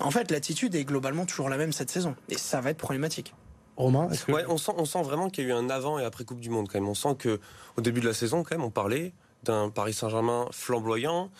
En 0.00 0.10
fait, 0.10 0.30
l'attitude 0.30 0.74
est 0.74 0.84
globalement 0.84 1.24
toujours 1.24 1.48
la 1.48 1.56
même 1.56 1.72
cette 1.72 1.90
saison 1.90 2.16
et 2.28 2.36
ça 2.36 2.60
va 2.60 2.70
être 2.70 2.78
problématique. 2.78 3.32
Romain 3.76 4.08
ouais, 4.28 4.44
on, 4.48 4.56
sent, 4.56 4.72
on 4.76 4.84
sent 4.84 5.02
vraiment 5.02 5.28
qu'il 5.28 5.44
y 5.44 5.46
a 5.46 5.50
eu 5.50 5.52
un 5.52 5.68
avant 5.70 5.98
et 5.98 6.04
après 6.04 6.24
Coupe 6.24 6.40
du 6.40 6.50
Monde 6.50 6.68
quand 6.68 6.80
même. 6.80 6.88
On 6.88 6.94
sent 6.94 7.16
que 7.18 7.40
au 7.76 7.80
début 7.80 8.00
de 8.00 8.06
la 8.06 8.14
saison, 8.14 8.42
quand 8.42 8.56
même, 8.56 8.64
on 8.64 8.70
parlait 8.70 9.12
d'un 9.42 9.68
Paris 9.70 9.92
Saint-Germain 9.92 10.46
flamboyant, 10.50 11.30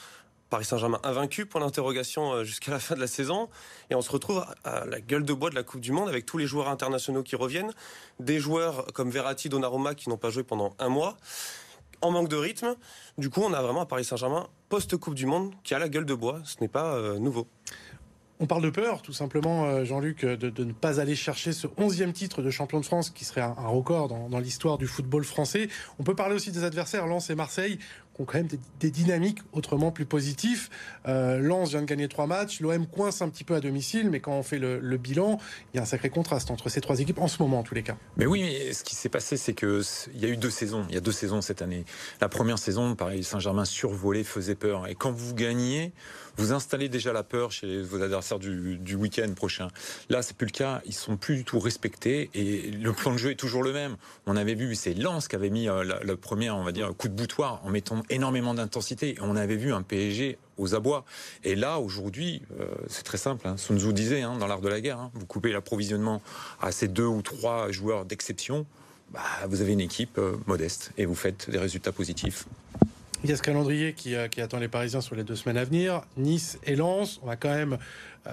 Paris 0.50 0.64
Saint-Germain 0.64 1.00
invaincu 1.02 1.46
pour 1.46 1.60
l'interrogation 1.60 2.32
euh, 2.32 2.44
jusqu'à 2.44 2.70
la 2.70 2.78
fin 2.78 2.94
de 2.94 3.00
la 3.00 3.06
saison. 3.06 3.48
Et 3.90 3.94
on 3.94 4.02
se 4.02 4.10
retrouve 4.10 4.44
à 4.64 4.86
la 4.86 5.00
gueule 5.00 5.24
de 5.24 5.32
bois 5.32 5.50
de 5.50 5.54
la 5.54 5.62
Coupe 5.62 5.80
du 5.80 5.92
Monde 5.92 6.08
avec 6.08 6.24
tous 6.24 6.38
les 6.38 6.46
joueurs 6.46 6.68
internationaux 6.68 7.22
qui 7.22 7.36
reviennent, 7.36 7.72
des 8.20 8.38
joueurs 8.38 8.86
comme 8.94 9.10
Verratti, 9.10 9.48
Donnarumma 9.48 9.94
qui 9.94 10.08
n'ont 10.08 10.16
pas 10.16 10.30
joué 10.30 10.44
pendant 10.44 10.74
un 10.78 10.88
mois, 10.88 11.16
en 12.00 12.10
manque 12.10 12.28
de 12.28 12.36
rythme. 12.36 12.76
Du 13.18 13.30
coup, 13.30 13.40
on 13.42 13.52
a 13.52 13.62
vraiment 13.62 13.82
un 13.82 13.86
Paris 13.86 14.04
Saint-Germain 14.04 14.46
post-Coupe 14.68 15.14
du 15.14 15.26
Monde 15.26 15.52
qui 15.64 15.74
a 15.74 15.78
la 15.78 15.88
gueule 15.88 16.06
de 16.06 16.14
bois. 16.14 16.40
Ce 16.44 16.56
n'est 16.60 16.68
pas 16.68 16.94
euh, 16.94 17.18
nouveau. 17.18 17.48
On 18.38 18.46
parle 18.46 18.62
de 18.62 18.70
peur, 18.70 19.00
tout 19.00 19.14
simplement, 19.14 19.64
euh, 19.64 19.84
Jean-Luc, 19.84 20.24
de, 20.24 20.64
ne 20.64 20.72
pas 20.72 21.00
aller 21.00 21.14
chercher 21.14 21.52
ce 21.52 21.66
11e 21.66 22.12
titre 22.12 22.42
de 22.42 22.50
champion 22.50 22.80
de 22.80 22.84
France, 22.84 23.08
qui 23.08 23.24
serait 23.24 23.40
un, 23.40 23.54
record 23.54 24.08
dans, 24.08 24.28
dans 24.28 24.38
l'histoire 24.38 24.76
du 24.76 24.86
football 24.86 25.24
français. 25.24 25.68
On 25.98 26.02
peut 26.02 26.14
parler 26.14 26.34
aussi 26.34 26.52
des 26.52 26.62
adversaires, 26.62 27.06
Lens 27.06 27.30
et 27.30 27.34
Marseille, 27.34 27.78
ont 28.18 28.24
quand 28.24 28.38
même 28.38 28.48
des, 28.80 28.90
dynamiques 28.90 29.40
autrement 29.52 29.90
plus 29.90 30.06
positives. 30.06 30.68
Euh, 31.06 31.38
Lens 31.38 31.70
vient 31.70 31.82
de 31.82 31.86
gagner 31.86 32.08
trois 32.08 32.26
matchs, 32.26 32.60
l'OM 32.60 32.86
coince 32.86 33.22
un 33.22 33.28
petit 33.28 33.44
peu 33.44 33.54
à 33.54 33.60
domicile, 33.60 34.10
mais 34.10 34.20
quand 34.20 34.32
on 34.32 34.42
fait 34.42 34.58
le, 34.58 34.96
bilan, 34.96 35.38
il 35.72 35.76
y 35.76 35.80
a 35.80 35.82
un 35.82 35.86
sacré 35.86 36.08
contraste 36.08 36.50
entre 36.50 36.68
ces 36.68 36.80
trois 36.80 37.00
équipes 37.00 37.18
en 37.18 37.28
ce 37.28 37.42
moment, 37.42 37.60
en 37.60 37.62
tous 37.62 37.74
les 37.74 37.82
cas. 37.82 37.96
Mais 38.16 38.26
oui, 38.26 38.42
mais 38.42 38.72
ce 38.72 38.84
qui 38.84 38.94
s'est 38.94 39.08
passé, 39.08 39.36
c'est 39.36 39.54
que 39.54 39.82
il 40.14 40.20
y 40.20 40.24
a 40.24 40.28
eu 40.28 40.36
deux 40.36 40.50
saisons. 40.50 40.86
Il 40.88 40.94
y 40.94 40.98
a 40.98 41.00
deux 41.00 41.12
saisons 41.12 41.40
cette 41.40 41.62
année. 41.62 41.84
La 42.20 42.28
première 42.28 42.58
saison, 42.58 42.94
pareil, 42.94 43.24
Saint-Germain 43.24 43.64
survolé, 43.64 44.24
faisait 44.24 44.54
peur. 44.54 44.86
Et 44.86 44.94
quand 44.94 45.12
vous 45.12 45.34
gagnez, 45.34 45.92
vous 46.36 46.52
installez 46.52 46.88
déjà 46.88 47.12
la 47.12 47.22
peur 47.22 47.50
chez 47.50 47.82
vos 47.82 48.02
adversaires 48.02 48.38
du, 48.38 48.78
du 48.78 48.94
week-end 48.94 49.32
prochain. 49.34 49.68
Là, 50.08 50.22
c'est 50.22 50.36
plus 50.36 50.46
le 50.46 50.52
cas. 50.52 50.80
Ils 50.84 50.94
sont 50.94 51.16
plus 51.16 51.36
du 51.36 51.44
tout 51.44 51.58
respectés 51.58 52.30
et 52.34 52.70
le 52.70 52.92
plan 52.92 53.12
de 53.12 53.18
jeu 53.18 53.30
est 53.30 53.36
toujours 53.36 53.62
le 53.62 53.72
même. 53.72 53.96
On 54.26 54.36
avait 54.36 54.54
vu, 54.54 54.74
c'est 54.74 54.94
Lens 54.94 55.28
qui 55.28 55.36
avait 55.36 55.50
mis 55.50 55.68
euh, 55.68 55.84
le 56.02 56.16
premier, 56.16 56.50
on 56.50 56.62
va 56.62 56.72
dire, 56.72 56.92
coup 56.96 57.08
de 57.08 57.14
boutoir 57.14 57.60
en 57.64 57.70
mettant 57.70 58.02
énormément 58.10 58.54
d'intensité. 58.54 59.16
On 59.20 59.36
avait 59.36 59.56
vu 59.56 59.72
un 59.72 59.82
PSG 59.82 60.38
aux 60.58 60.74
abois. 60.74 61.04
Et 61.44 61.54
là, 61.54 61.78
aujourd'hui, 61.78 62.42
euh, 62.60 62.66
c'est 62.88 63.02
très 63.02 63.18
simple. 63.18 63.46
Hein. 63.46 63.56
Sun 63.56 63.78
Tzu 63.78 63.92
disait 63.92 64.22
hein, 64.22 64.36
dans 64.38 64.46
l'art 64.46 64.60
de 64.60 64.68
la 64.68 64.80
guerre, 64.80 64.98
hein, 64.98 65.10
vous 65.14 65.26
coupez 65.26 65.52
l'approvisionnement 65.52 66.22
à 66.60 66.72
ces 66.72 66.88
deux 66.88 67.06
ou 67.06 67.22
trois 67.22 67.70
joueurs 67.70 68.04
d'exception, 68.04 68.66
bah, 69.12 69.20
vous 69.48 69.60
avez 69.60 69.72
une 69.72 69.80
équipe 69.80 70.18
euh, 70.18 70.36
modeste 70.46 70.92
et 70.98 71.06
vous 71.06 71.14
faites 71.14 71.50
des 71.50 71.58
résultats 71.58 71.92
positifs. 71.92 72.46
Il 73.24 73.30
y 73.30 73.32
a 73.32 73.36
ce 73.36 73.42
calendrier 73.42 73.92
qui, 73.94 74.14
euh, 74.14 74.28
qui, 74.28 74.40
attend 74.40 74.58
les 74.58 74.68
Parisiens 74.68 75.00
sur 75.00 75.14
les 75.14 75.24
deux 75.24 75.36
semaines 75.36 75.56
à 75.56 75.64
venir. 75.64 76.02
Nice 76.16 76.58
et 76.64 76.76
Lens. 76.76 77.18
On 77.22 77.26
va 77.26 77.36
quand 77.36 77.54
même 77.54 77.78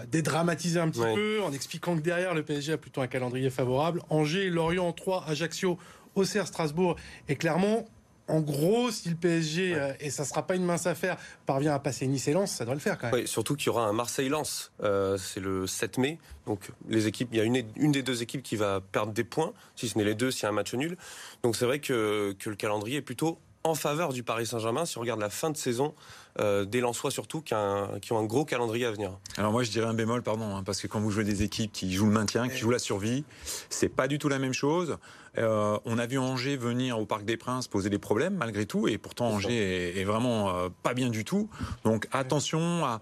dédramatiser 0.08 0.80
un 0.80 0.90
petit 0.90 1.04
peu 1.14 1.40
en 1.44 1.54
expliquant 1.54 1.96
que 1.96 2.02
derrière, 2.02 2.34
le 2.34 2.42
PSG 2.42 2.74
a 2.74 2.78
plutôt 2.78 3.02
un 3.02 3.08
calendrier 3.08 3.52
favorable. 3.52 4.02
Angers, 4.10 4.50
Lorient, 4.50 4.92
3, 4.92 5.26
Ajaccio, 5.28 5.78
Auxerre, 6.16 6.48
Strasbourg 6.48 6.96
et 7.28 7.36
Clermont 7.36 7.86
en 8.28 8.40
gros, 8.40 8.90
si 8.92 9.10
le 9.10 9.16
PSG, 9.16 9.76
euh, 9.76 9.94
et 10.00 10.10
ça 10.10 10.24
sera 10.24 10.48
pas 10.48 10.56
une 10.56 10.64
mince 10.64 10.88
affaire, 10.88 11.18
parvient 11.46 11.74
à 11.74 11.80
passer 11.80 12.08
Nice 12.08 12.28
et 12.28 12.34
Lens, 12.34 12.52
ça 12.52 12.66
doit 12.66 12.74
le 12.74 12.80
faire 12.80 12.98
quand 12.98 13.08
même. 13.08 13.22
Oui, 13.22 13.28
surtout 13.28 13.56
qu'il 13.56 13.68
y 13.68 13.70
aura 13.70 13.86
un 13.86 13.94
Marseille-Lens, 13.94 14.72
euh, 14.82 15.18
c'est 15.18 15.42
le 15.42 15.68
7 15.68 15.98
mai. 15.98 16.20
Donc 16.46 16.72
les 16.88 17.08
équipes, 17.08 17.30
il 17.32 17.38
y 17.38 17.42
a 17.42 17.44
une, 17.44 17.64
une, 17.76 17.92
des 17.92 18.04
deux 18.04 18.22
équipes 18.22 18.44
qui 18.44 18.56
va 18.56 18.80
perdre 18.80 19.12
des 19.12 19.24
points, 19.24 19.54
si 19.76 19.90
ce 19.90 19.98
n'est 19.98 20.04
les 20.04 20.16
deux, 20.16 20.32
s'il 20.32 20.44
y 20.44 20.46
a 20.46 20.50
un 20.50 20.54
match 20.54 20.74
nul. 20.74 20.98
Donc 21.44 21.56
c'est 21.56 21.66
vrai 21.66 21.80
que, 21.80 22.36
que 22.40 22.50
le 22.50 22.56
calendrier 22.56 22.98
est 22.98 23.02
plutôt 23.02 23.40
en 23.64 23.76
faveur 23.76 24.14
du 24.14 24.24
Paris 24.24 24.46
Saint-Germain 24.46 24.86
si 24.86 24.98
on 24.98 25.02
regarde 25.02 25.22
la 25.22 25.30
fin 25.30 25.50
de 25.50 25.58
saison 25.58 25.94
euh, 26.40 26.66
des 26.66 26.82
Lensois 26.82 27.12
surtout 27.12 27.42
qui, 27.42 27.54
ont 27.54 28.18
un 28.18 28.26
gros 28.26 28.46
calendrier 28.46 28.86
à 28.86 28.92
venir. 28.92 29.18
Alors 29.38 29.52
moi 29.52 29.64
je 29.64 29.72
dirais 29.72 29.88
un 29.88 29.94
bémol 29.94 30.22
pardon 30.22 30.56
hein, 30.56 30.64
parce 30.64 30.82
que 30.82 30.88
quand 30.88 31.00
vous 31.00 31.12
jouez 31.12 31.24
des 31.24 31.44
équipes 31.44 31.72
qui 31.72 31.94
jouent 31.94 32.08
le 32.08 32.12
maintien, 32.12 32.50
qui 32.50 32.58
jouent 32.58 32.72
la 32.72 32.80
survie, 32.80 33.24
c'est 33.70 33.90
pas 33.90 34.08
du 34.08 34.20
tout 34.20 34.30
la 34.30 34.40
même 34.40 34.54
chose. 34.54 34.98
Euh, 35.38 35.80
on 35.86 35.98
a 35.98 36.06
vu 36.06 36.18
Angers 36.20 36.58
venir 36.58 37.00
au 37.00 37.06
Parc 37.06 37.26
des 37.26 37.38
Princes 37.38 37.68
poser 37.68 37.90
des 37.90 37.98
problèmes 37.98 38.36
malgré 38.36 38.66
tout 38.66 38.88
et 38.88 38.98
pourtant 38.98 39.28
Angers 39.28 40.00
est, 40.00 40.04
vraiment 40.04 40.50
euh, 40.50 40.70
pas 40.84 40.94
bien 40.94 41.10
du 41.10 41.26
tout. 41.26 41.50
Donc 41.84 42.08
attention 42.12 42.86
à 42.86 43.00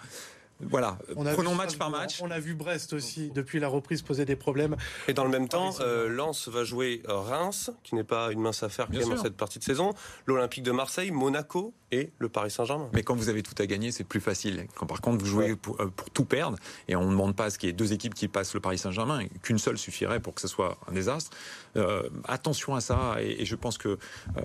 voilà, 0.70 0.98
prenons 1.36 1.56
match 1.56 1.78
par 1.78 1.90
match. 1.90 2.22
On 2.22 2.32
a 2.32 2.40
vu 2.40 2.54
Brest 2.54 2.94
aussi, 2.94 3.32
depuis 3.32 3.60
la 3.60 3.68
reprise, 3.68 4.02
poser 4.02 4.26
des 4.26 4.36
problèmes. 4.36 4.76
Et 5.08 5.14
dans 5.14 5.24
le 5.24 5.30
même 5.30 5.48
temps, 5.48 5.76
euh, 5.80 6.10
Lens 6.10 6.48
va 6.48 6.64
jouer 6.64 7.02
euh, 7.08 7.16
Reims, 7.16 7.72
qui 7.84 7.96
n'est 7.96 8.04
pas 8.04 8.32
une 8.32 8.40
mince 8.40 8.64
affaire 8.64 8.88
dans 8.90 9.18
cette 9.18 9.38
partie 9.38 9.60
de 9.60 9.64
saison, 9.64 9.94
l'Olympique 10.26 10.64
de 10.64 10.72
Marseille, 10.72 11.12
Monaco 11.12 11.74
et 11.92 12.12
le 12.20 12.30
Paris 12.30 12.52
Saint-Germain. 12.52 12.90
Mais 12.94 13.04
quand 13.04 13.16
vous 13.16 13.30
avez 13.30 13.44
tout 13.44 13.56
à 13.58 13.66
gagner, 13.66 13.92
c'est 13.92 14.04
plus 14.04 14.22
facile. 14.22 14.68
Quand 14.76 14.86
par 14.86 15.02
contre 15.02 15.20
vous 15.20 15.30
jouez 15.30 15.56
pour, 15.56 15.80
euh, 15.82 15.88
pour, 15.88 16.10
tout 16.10 16.26
perdre, 16.26 16.58
et 16.88 16.96
on 16.96 17.06
ne 17.06 17.12
demande 17.12 17.36
pas 17.36 17.46
à 17.46 17.50
ce 17.50 17.58
qu'il 17.58 17.68
y 17.68 17.70
ait 17.70 17.74
deux 17.74 17.94
équipes 17.94 18.14
qui 18.14 18.28
passent 18.28 18.54
le 18.54 18.60
Paris 18.60 18.78
Saint-Germain, 18.78 19.26
qu'une 19.42 19.60
seule 19.60 19.78
suffirait 19.78 20.20
pour 20.20 20.36
que 20.36 20.42
ce 20.42 20.48
soit 20.48 20.78
un 20.88 20.94
désastre. 20.94 21.32
attention 22.28 22.76
à 22.76 22.82
ça, 22.82 23.16
et, 23.20 23.46
je 23.46 23.56
pense 23.56 23.78
que 23.78 23.98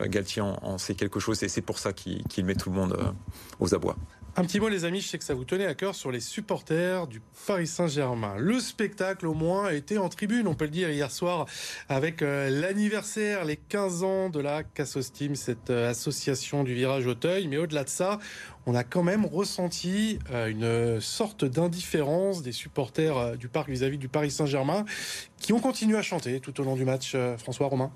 Galtier 0.07 0.43
en, 0.43 0.79
sait 0.79 0.95
quelque 0.95 1.21
chose, 1.21 1.43
et 1.43 1.49
c'est 1.49 1.63
pour 1.63 1.79
ça 1.79 1.93
qu'il 1.93 2.45
met 2.45 2.55
tout 2.55 2.71
le 2.71 2.77
monde 2.77 3.15
aux 3.61 3.75
abois. 3.75 3.97
Un 4.39 4.45
petit 4.45 4.61
mot, 4.61 4.69
les 4.69 4.85
amis, 4.85 5.01
je 5.01 5.09
sais 5.09 5.17
que 5.17 5.25
ça 5.25 5.33
vous 5.33 5.47
tenait 5.47 5.65
à 5.65 5.73
cœur 5.73 5.95
sur 5.95 6.13
les 6.13 6.21
supporters 6.21 7.07
du 7.07 7.23
Paris 7.47 7.67
Saint-Germain. 7.67 8.35
Le 8.37 8.61
spectacle, 8.61 9.27
au 9.27 9.33
moins, 9.33 9.71
était 9.71 9.97
en 9.97 10.11
tribune, 10.11 10.47
on 10.47 10.55
peut 10.55 10.67
le 10.67 10.71
dire, 10.71 10.91
hier 10.91 11.11
soir, 11.11 11.47
avec 11.89 12.21
euh, 12.21 12.51
l'anniversaire, 12.51 13.47
les 13.47 13.57
15 13.57 14.03
ans 14.03 14.29
de 14.29 14.39
la 14.41 14.63
Cassos 14.63 15.11
Team, 15.11 15.37
cette 15.37 15.71
euh, 15.71 15.89
association 15.89 16.65
du 16.65 16.75
virage 16.75 17.07
Auteuil. 17.07 17.49
Mais 17.49 17.57
au-delà 17.57 17.83
de 17.85 17.89
ça, 17.89 18.19
on 18.67 18.75
a 18.75 18.85
quand 18.85 19.03
même 19.03 19.25
ressenti 19.25 20.19
euh, 20.31 20.49
une 20.49 21.01
sorte 21.01 21.47
d'indifférence 21.47 22.43
des 22.43 22.53
supporters 22.53 23.39
du 23.39 23.49
parc 23.49 23.71
vis-à-vis 23.71 23.97
du 23.97 24.09
Paris 24.09 24.31
Saint-Germain 24.31 24.85
qui 25.39 25.55
ont 25.55 25.61
continué 25.61 25.97
à 25.97 26.03
chanter 26.03 26.41
tout 26.41 26.61
au 26.61 26.65
long 26.65 26.77
du 26.77 26.85
match. 26.85 27.17
François 27.39 27.69
Romain? 27.69 27.91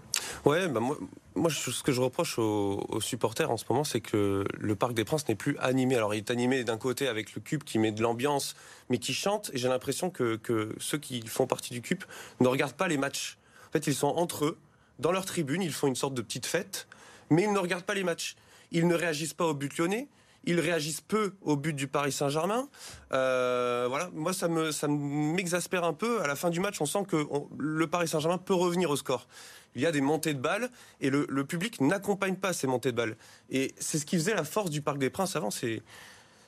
Ouais, 0.47 0.69
bah 0.69 0.81
moi, 0.81 0.97
moi, 1.35 1.51
ce 1.51 1.83
que 1.83 1.93
je 1.93 2.01
reproche 2.01 2.39
aux, 2.39 3.01
supporters 3.01 3.51
en 3.51 3.57
ce 3.57 3.65
moment, 3.69 3.85
c'est 3.85 4.01
que 4.01 4.45
le 4.59 4.75
Parc 4.75 4.95
des 4.95 5.05
Princes 5.05 5.29
n'est 5.29 5.35
plus 5.35 5.57
animé. 5.59 5.97
Alors, 5.97 6.15
il 6.15 6.19
est 6.19 6.31
animé 6.31 6.65
d'un 6.65 6.77
côté 6.77 7.09
avec 7.09 7.35
le 7.35 7.41
cube 7.41 7.63
qui 7.63 7.79
met 7.79 7.93
de 7.93 8.03
l'ambiance, 8.03 8.57
mais 8.89 8.99
qui 8.99 9.15
chante. 9.15 9.51
Et 9.53 9.59
j'ai 9.59 9.69
l'impression 9.69 10.11
que, 10.11 10.41
ceux 10.79 10.99
qui 10.99 11.21
font 11.27 11.47
partie 11.47 11.73
du 11.73 11.83
cube 11.83 12.03
ne 12.41 12.49
regardent 12.49 12.75
pas 12.75 12.89
les 12.89 12.97
matchs 12.97 13.39
En 13.69 13.73
fait, 13.73 13.87
ils 13.87 13.95
sont 13.95 14.09
entre 14.09 14.45
eux, 14.45 14.59
dans 14.99 15.13
leur 15.13 15.25
tribune, 15.25 15.63
ils 15.63 15.73
font 15.73 15.87
une 15.87 15.97
sorte 15.97 16.15
de 16.15 16.23
petite 16.23 16.47
fête, 16.47 16.87
mais 17.31 17.45
ils 17.45 17.53
ne 17.53 17.59
regardent 17.59 17.85
pas 17.85 17.95
les 17.95 18.05
matchs. 18.05 18.37
Ils 18.73 18.87
ne 18.87 18.95
réagissent 18.95 19.35
pas 19.35 19.47
au 19.47 19.55
but 19.55 19.77
lyonnais. 19.79 20.09
Ils 20.45 20.59
réagissent 20.59 21.03
peu 21.03 21.35
au 21.43 21.57
but 21.57 21.75
du 21.75 21.87
Paris 21.87 22.13
Saint-Germain. 22.13 22.69
Euh, 23.13 23.87
voilà, 23.89 24.09
moi 24.15 24.33
ça 24.33 24.49
me 24.49 24.73
ça 24.73 24.89
m'exaspère 24.89 25.85
un 25.85 25.93
peu. 25.93 26.23
À 26.23 26.27
la 26.27 26.35
fin 26.35 26.49
du 26.49 26.61
match, 26.61 26.81
on 26.81 26.87
sent 26.87 27.05
que 27.07 27.27
le 27.59 27.87
Paris 27.87 28.09
Saint-Germain 28.09 28.39
peut 28.39 28.55
revenir 28.55 28.91
au 28.91 28.97
score. 28.97 29.27
Il 29.75 29.83
y 29.83 29.87
a 29.87 29.93
des 29.93 30.01
montées 30.01 30.35
de 30.35 30.41
balles 30.41 30.71
et 31.01 31.11
le, 31.11 31.27
le 31.29 31.45
public 31.45 31.81
n'accompagne 31.81 32.37
pas 32.37 32.53
ces 32.53 32.67
montées 32.67 32.93
de 32.93 32.97
balles. 32.97 33.17
Et 33.51 33.75
c'est 33.79 33.99
ce 33.99 34.07
qui 34.07 34.17
faisait 34.17 34.35
la 34.35 34.45
force 34.45 34.71
du 34.71 34.83
Parc 34.83 34.99
des 34.99 35.11
Princes 35.11 35.37
avant. 35.37 35.51
C'est 35.51 35.83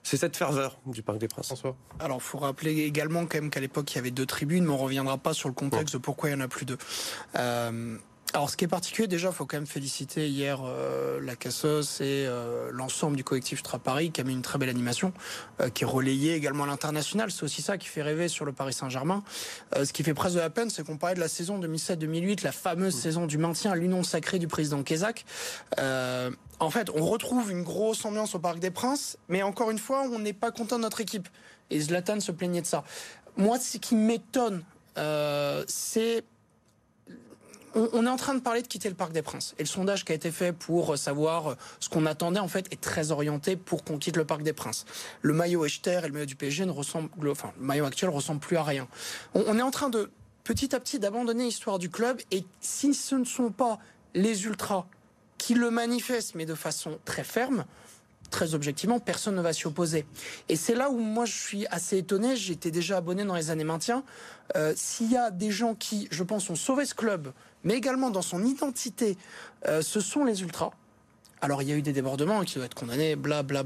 c'est 0.02 0.16
cette 0.16 0.36
ferveur 0.36 0.78
du 0.86 1.02
Parc 1.02 1.18
des 1.18 1.28
Princes. 1.28 1.46
François. 1.46 1.76
Alors, 2.00 2.18
il 2.18 2.22
faut 2.22 2.38
rappeler 2.38 2.82
également 2.82 3.26
quand 3.26 3.40
même 3.40 3.50
qu'à 3.50 3.60
l'époque, 3.60 3.92
il 3.92 3.96
y 3.96 3.98
avait 3.98 4.10
deux 4.10 4.26
tribunes, 4.26 4.64
mais 4.64 4.72
on 4.72 4.78
reviendra 4.78 5.16
pas 5.16 5.32
sur 5.32 5.48
le 5.48 5.54
contexte 5.54 5.94
de 5.94 6.00
pourquoi 6.00 6.28
il 6.28 6.32
y 6.32 6.34
en 6.34 6.40
a 6.40 6.48
plus 6.48 6.66
deux. 6.66 6.78
Euh, 7.36 7.96
alors, 8.34 8.48
ce 8.48 8.56
qui 8.56 8.64
est 8.64 8.68
particulier, 8.68 9.08
déjà, 9.08 9.28
il 9.28 9.34
faut 9.34 9.44
quand 9.44 9.58
même 9.58 9.66
féliciter 9.66 10.26
hier 10.26 10.60
euh, 10.64 11.20
la 11.20 11.36
Cassos 11.36 12.00
et 12.00 12.24
euh, 12.26 12.70
l'ensemble 12.72 13.14
du 13.14 13.24
collectif 13.24 13.58
Stra 13.58 13.78
Paris 13.78 14.10
qui 14.10 14.22
a 14.22 14.24
mis 14.24 14.32
une 14.32 14.40
très 14.40 14.58
belle 14.58 14.70
animation, 14.70 15.12
euh, 15.60 15.68
qui 15.68 15.84
est 15.84 15.86
relayée 15.86 16.34
également 16.34 16.64
à 16.64 16.66
l'international. 16.66 17.30
C'est 17.30 17.42
aussi 17.42 17.60
ça 17.60 17.76
qui 17.76 17.88
fait 17.88 18.00
rêver 18.00 18.28
sur 18.28 18.46
le 18.46 18.52
Paris 18.52 18.72
Saint-Germain. 18.72 19.22
Euh, 19.76 19.84
ce 19.84 19.92
qui 19.92 20.02
fait 20.02 20.14
presque 20.14 20.36
de 20.36 20.40
la 20.40 20.48
peine, 20.48 20.70
c'est 20.70 20.82
qu'on 20.82 20.96
parlait 20.96 21.14
de 21.14 21.20
la 21.20 21.28
saison 21.28 21.60
2007-2008, 21.60 22.42
la 22.42 22.52
fameuse 22.52 22.94
saison 22.94 23.26
du 23.26 23.36
maintien, 23.36 23.74
l'union 23.74 24.02
sacrée 24.02 24.38
du 24.38 24.48
président 24.48 24.82
Kézak. 24.82 25.26
Euh, 25.78 26.30
en 26.58 26.70
fait, 26.70 26.88
on 26.94 27.04
retrouve 27.04 27.50
une 27.50 27.62
grosse 27.62 28.02
ambiance 28.06 28.34
au 28.34 28.38
Parc 28.38 28.60
des 28.60 28.70
Princes, 28.70 29.18
mais 29.28 29.42
encore 29.42 29.70
une 29.70 29.78
fois, 29.78 30.04
on 30.10 30.18
n'est 30.18 30.32
pas 30.32 30.52
content 30.52 30.76
de 30.76 30.82
notre 30.82 31.02
équipe. 31.02 31.28
Et 31.68 31.80
Zlatan 31.80 32.20
se 32.20 32.32
plaignait 32.32 32.62
de 32.62 32.66
ça. 32.66 32.82
Moi, 33.36 33.58
ce 33.58 33.76
qui 33.76 33.94
m'étonne, 33.94 34.64
euh, 34.98 35.64
c'est 35.68 36.24
on, 37.74 38.06
est 38.06 38.08
en 38.08 38.16
train 38.16 38.34
de 38.34 38.40
parler 38.40 38.62
de 38.62 38.66
quitter 38.66 38.88
le 38.88 38.94
Parc 38.94 39.12
des 39.12 39.22
Princes. 39.22 39.54
Et 39.58 39.62
le 39.62 39.68
sondage 39.68 40.04
qui 40.04 40.12
a 40.12 40.14
été 40.14 40.30
fait 40.30 40.52
pour 40.52 40.96
savoir 40.98 41.56
ce 41.80 41.88
qu'on 41.88 42.06
attendait, 42.06 42.40
en 42.40 42.48
fait, 42.48 42.66
est 42.72 42.80
très 42.80 43.10
orienté 43.10 43.56
pour 43.56 43.84
qu'on 43.84 43.98
quitte 43.98 44.16
le 44.16 44.24
Parc 44.24 44.42
des 44.42 44.52
Princes. 44.52 44.84
Le 45.20 45.32
maillot 45.32 45.64
Echter 45.64 46.00
et 46.04 46.06
le 46.06 46.12
maillot 46.12 46.26
du 46.26 46.36
PSG 46.36 46.66
ne 46.66 46.70
ressemblent, 46.70 47.30
enfin, 47.30 47.52
le 47.58 47.66
maillot 47.66 47.84
actuel 47.84 48.10
ressemble 48.10 48.40
plus 48.40 48.56
à 48.56 48.62
rien. 48.62 48.88
On 49.34 49.58
est 49.58 49.62
en 49.62 49.70
train 49.70 49.90
de, 49.90 50.10
petit 50.44 50.74
à 50.74 50.80
petit, 50.80 50.98
d'abandonner 50.98 51.44
l'histoire 51.44 51.78
du 51.78 51.90
club. 51.90 52.20
Et 52.30 52.44
si 52.60 52.94
ce 52.94 53.14
ne 53.14 53.24
sont 53.24 53.50
pas 53.50 53.78
les 54.14 54.44
ultras 54.44 54.86
qui 55.38 55.54
le 55.54 55.70
manifestent, 55.70 56.34
mais 56.34 56.46
de 56.46 56.54
façon 56.54 56.98
très 57.04 57.24
ferme, 57.24 57.64
très 58.32 58.54
objectivement, 58.54 58.98
personne 58.98 59.36
ne 59.36 59.42
va 59.42 59.52
s'y 59.52 59.68
opposer. 59.68 60.04
Et 60.48 60.56
c'est 60.56 60.74
là 60.74 60.90
où 60.90 60.98
moi 60.98 61.24
je 61.24 61.36
suis 61.36 61.66
assez 61.68 61.98
étonné. 61.98 62.34
J'étais 62.34 62.72
déjà 62.72 62.96
abonné 62.96 63.24
dans 63.24 63.36
les 63.36 63.50
années 63.50 63.62
maintien. 63.62 64.02
Euh, 64.56 64.72
S'il 64.74 65.12
y 65.12 65.16
a 65.16 65.30
des 65.30 65.52
gens 65.52 65.76
qui, 65.76 66.08
je 66.10 66.24
pense, 66.24 66.50
ont 66.50 66.56
sauvé 66.56 66.84
ce 66.84 66.94
club, 66.94 67.32
mais 67.62 67.74
également 67.74 68.10
dans 68.10 68.22
son 68.22 68.44
identité, 68.44 69.16
euh, 69.68 69.82
ce 69.82 70.00
sont 70.00 70.24
les 70.24 70.42
ultras. 70.42 70.72
Alors 71.42 71.60
il 71.60 71.68
y 71.68 71.72
a 71.72 71.74
eu 71.74 71.82
des 71.82 71.92
débordements 71.92 72.44
qui 72.44 72.54
doivent 72.54 72.66
être 72.66 72.74
condamnés, 72.74 73.16
bla 73.16 73.42
bla. 73.42 73.64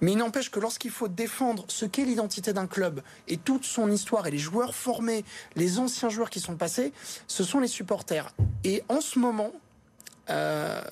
Mais 0.00 0.12
il 0.12 0.18
n'empêche 0.18 0.50
que 0.50 0.58
lorsqu'il 0.58 0.90
faut 0.90 1.06
défendre 1.06 1.64
ce 1.68 1.86
qu'est 1.86 2.04
l'identité 2.04 2.52
d'un 2.52 2.66
club 2.66 3.00
et 3.28 3.36
toute 3.36 3.64
son 3.64 3.90
histoire 3.92 4.26
et 4.26 4.32
les 4.32 4.38
joueurs 4.38 4.74
formés, 4.74 5.24
les 5.54 5.78
anciens 5.78 6.08
joueurs 6.08 6.30
qui 6.30 6.40
sont 6.40 6.56
passés, 6.56 6.92
ce 7.28 7.44
sont 7.44 7.60
les 7.60 7.68
supporters. 7.68 8.34
Et 8.64 8.82
en 8.88 9.00
ce 9.00 9.20
moment, 9.20 9.52
euh, 10.30 10.82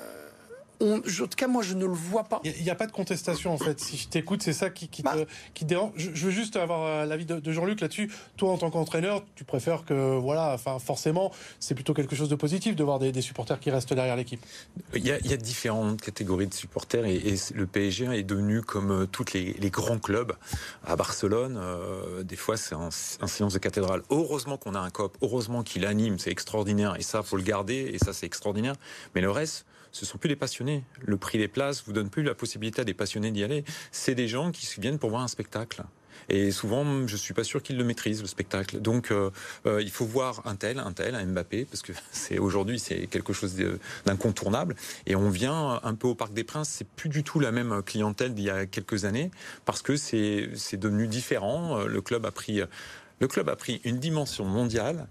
on, 0.80 1.02
je, 1.04 1.22
en 1.24 1.26
tout 1.26 1.36
cas, 1.36 1.46
moi, 1.46 1.62
je 1.62 1.74
ne 1.74 1.84
le 1.86 1.92
vois 1.92 2.24
pas. 2.24 2.40
Il 2.44 2.62
n'y 2.62 2.70
a, 2.70 2.74
pas 2.74 2.86
de 2.86 2.92
contestation, 2.92 3.52
en 3.52 3.58
fait. 3.58 3.78
Si 3.80 3.96
je 3.96 4.08
t'écoute, 4.08 4.42
c'est 4.42 4.52
ça 4.52 4.70
qui, 4.70 4.88
qui, 4.88 5.02
Bah. 5.02 5.14
te, 5.14 5.26
qui 5.54 5.64
te 5.64 5.68
dérange. 5.68 5.92
Je, 5.96 6.10
je 6.14 6.24
veux 6.26 6.30
juste 6.30 6.56
avoir 6.56 6.82
euh, 6.84 7.04
l'avis 7.06 7.26
de, 7.26 7.38
de 7.40 7.52
Jean-Luc 7.52 7.80
là-dessus. 7.80 8.10
Toi, 8.36 8.50
en 8.50 8.58
tant 8.58 8.70
qu'entraîneur, 8.70 9.22
tu 9.34 9.44
préfères 9.44 9.84
que, 9.84 10.16
voilà, 10.18 10.52
enfin, 10.54 10.78
forcément, 10.78 11.32
c'est 11.58 11.74
plutôt 11.74 11.94
quelque 11.94 12.16
chose 12.16 12.28
de 12.28 12.34
positif 12.34 12.76
de 12.76 12.84
voir 12.84 12.98
des, 12.98 13.12
des 13.12 13.22
supporters 13.22 13.60
qui 13.60 13.70
restent 13.70 13.92
derrière 13.92 14.16
l'équipe. 14.16 14.40
Il 14.94 15.04
y, 15.06 15.12
a, 15.12 15.18
il 15.18 15.30
y 15.30 15.34
a 15.34 15.36
différentes 15.36 16.00
catégories 16.00 16.46
de 16.46 16.54
supporters 16.54 17.04
et, 17.04 17.16
et 17.16 17.34
le 17.54 17.66
PSG 17.66 18.06
est 18.16 18.22
devenu 18.22 18.62
comme 18.62 18.90
euh, 18.90 19.06
tous 19.06 19.32
les, 19.34 19.52
les 19.54 19.70
grands 19.70 19.98
clubs 19.98 20.32
à 20.86 20.96
Barcelone. 20.96 21.58
euh, 21.60 22.22
des 22.22 22.36
fois, 22.36 22.56
c'est 22.56 22.74
un, 22.74 22.88
un 23.20 23.26
silence 23.26 23.52
de 23.54 23.58
cathédrale. 23.58 24.02
Heureusement 24.10 24.56
qu'on 24.56 24.74
a 24.74 24.80
un 24.80 24.90
COP, 24.90 25.16
heureusement 25.22 25.62
qu'il 25.62 25.84
anime, 25.86 26.18
c'est 26.18 26.30
extraordinaire 26.30 26.96
et 26.98 27.02
ça, 27.02 27.22
faut 27.22 27.36
le 27.36 27.42
garder 27.42 27.90
et 27.92 27.98
ça, 27.98 28.12
c'est 28.12 28.26
extraordinaire. 28.26 28.74
Mais 29.14 29.20
le 29.20 29.30
reste, 29.30 29.66
ce 29.92 30.06
sont 30.06 30.18
plus 30.18 30.28
des 30.28 30.36
passionnés. 30.36 30.84
Le 31.00 31.16
prix 31.16 31.38
des 31.38 31.48
places 31.48 31.84
vous 31.84 31.92
donne 31.92 32.10
plus 32.10 32.22
la 32.22 32.34
possibilité 32.34 32.82
à 32.82 32.84
des 32.84 32.94
passionnés 32.94 33.30
d'y 33.30 33.44
aller. 33.44 33.64
C'est 33.92 34.14
des 34.14 34.28
gens 34.28 34.50
qui 34.52 34.66
viennent 34.80 34.98
pour 34.98 35.10
voir 35.10 35.22
un 35.22 35.28
spectacle. 35.28 35.82
Et 36.28 36.52
souvent, 36.52 37.06
je 37.06 37.16
suis 37.16 37.34
pas 37.34 37.44
sûr 37.44 37.62
qu'ils 37.62 37.76
le 37.76 37.84
maîtrisent 37.84 38.20
le 38.20 38.28
spectacle. 38.28 38.80
Donc, 38.80 39.10
euh, 39.10 39.30
euh, 39.66 39.82
il 39.82 39.90
faut 39.90 40.04
voir 40.04 40.42
un 40.46 40.54
tel, 40.54 40.78
un 40.78 40.92
tel, 40.92 41.14
un 41.14 41.24
Mbappé, 41.24 41.64
parce 41.64 41.82
que 41.82 41.92
c'est 42.12 42.38
aujourd'hui 42.38 42.78
c'est 42.78 43.06
quelque 43.06 43.32
chose 43.32 43.56
d'incontournable. 44.04 44.76
Et 45.06 45.16
on 45.16 45.30
vient 45.30 45.80
un 45.82 45.94
peu 45.94 46.08
au 46.08 46.14
Parc 46.14 46.32
des 46.32 46.44
Princes. 46.44 46.68
C'est 46.68 46.86
plus 46.86 47.08
du 47.08 47.24
tout 47.24 47.40
la 47.40 47.52
même 47.52 47.82
clientèle 47.82 48.34
d'il 48.34 48.44
y 48.44 48.50
a 48.50 48.66
quelques 48.66 49.04
années, 49.04 49.30
parce 49.64 49.82
que 49.82 49.96
c'est 49.96 50.76
devenu 50.76 51.08
différent. 51.08 51.80
Euh, 51.80 51.86
Le 51.86 52.00
club 52.00 52.26
a 52.26 52.30
pris 52.30 52.60
le 53.20 53.28
club 53.28 53.50
a 53.50 53.56
pris 53.56 53.82
une 53.84 53.98
dimension 53.98 54.46
mondiale 54.46 55.06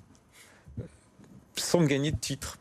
sans 1.55 1.83
gagner 1.83 2.11
de 2.11 2.17
titres 2.17 2.57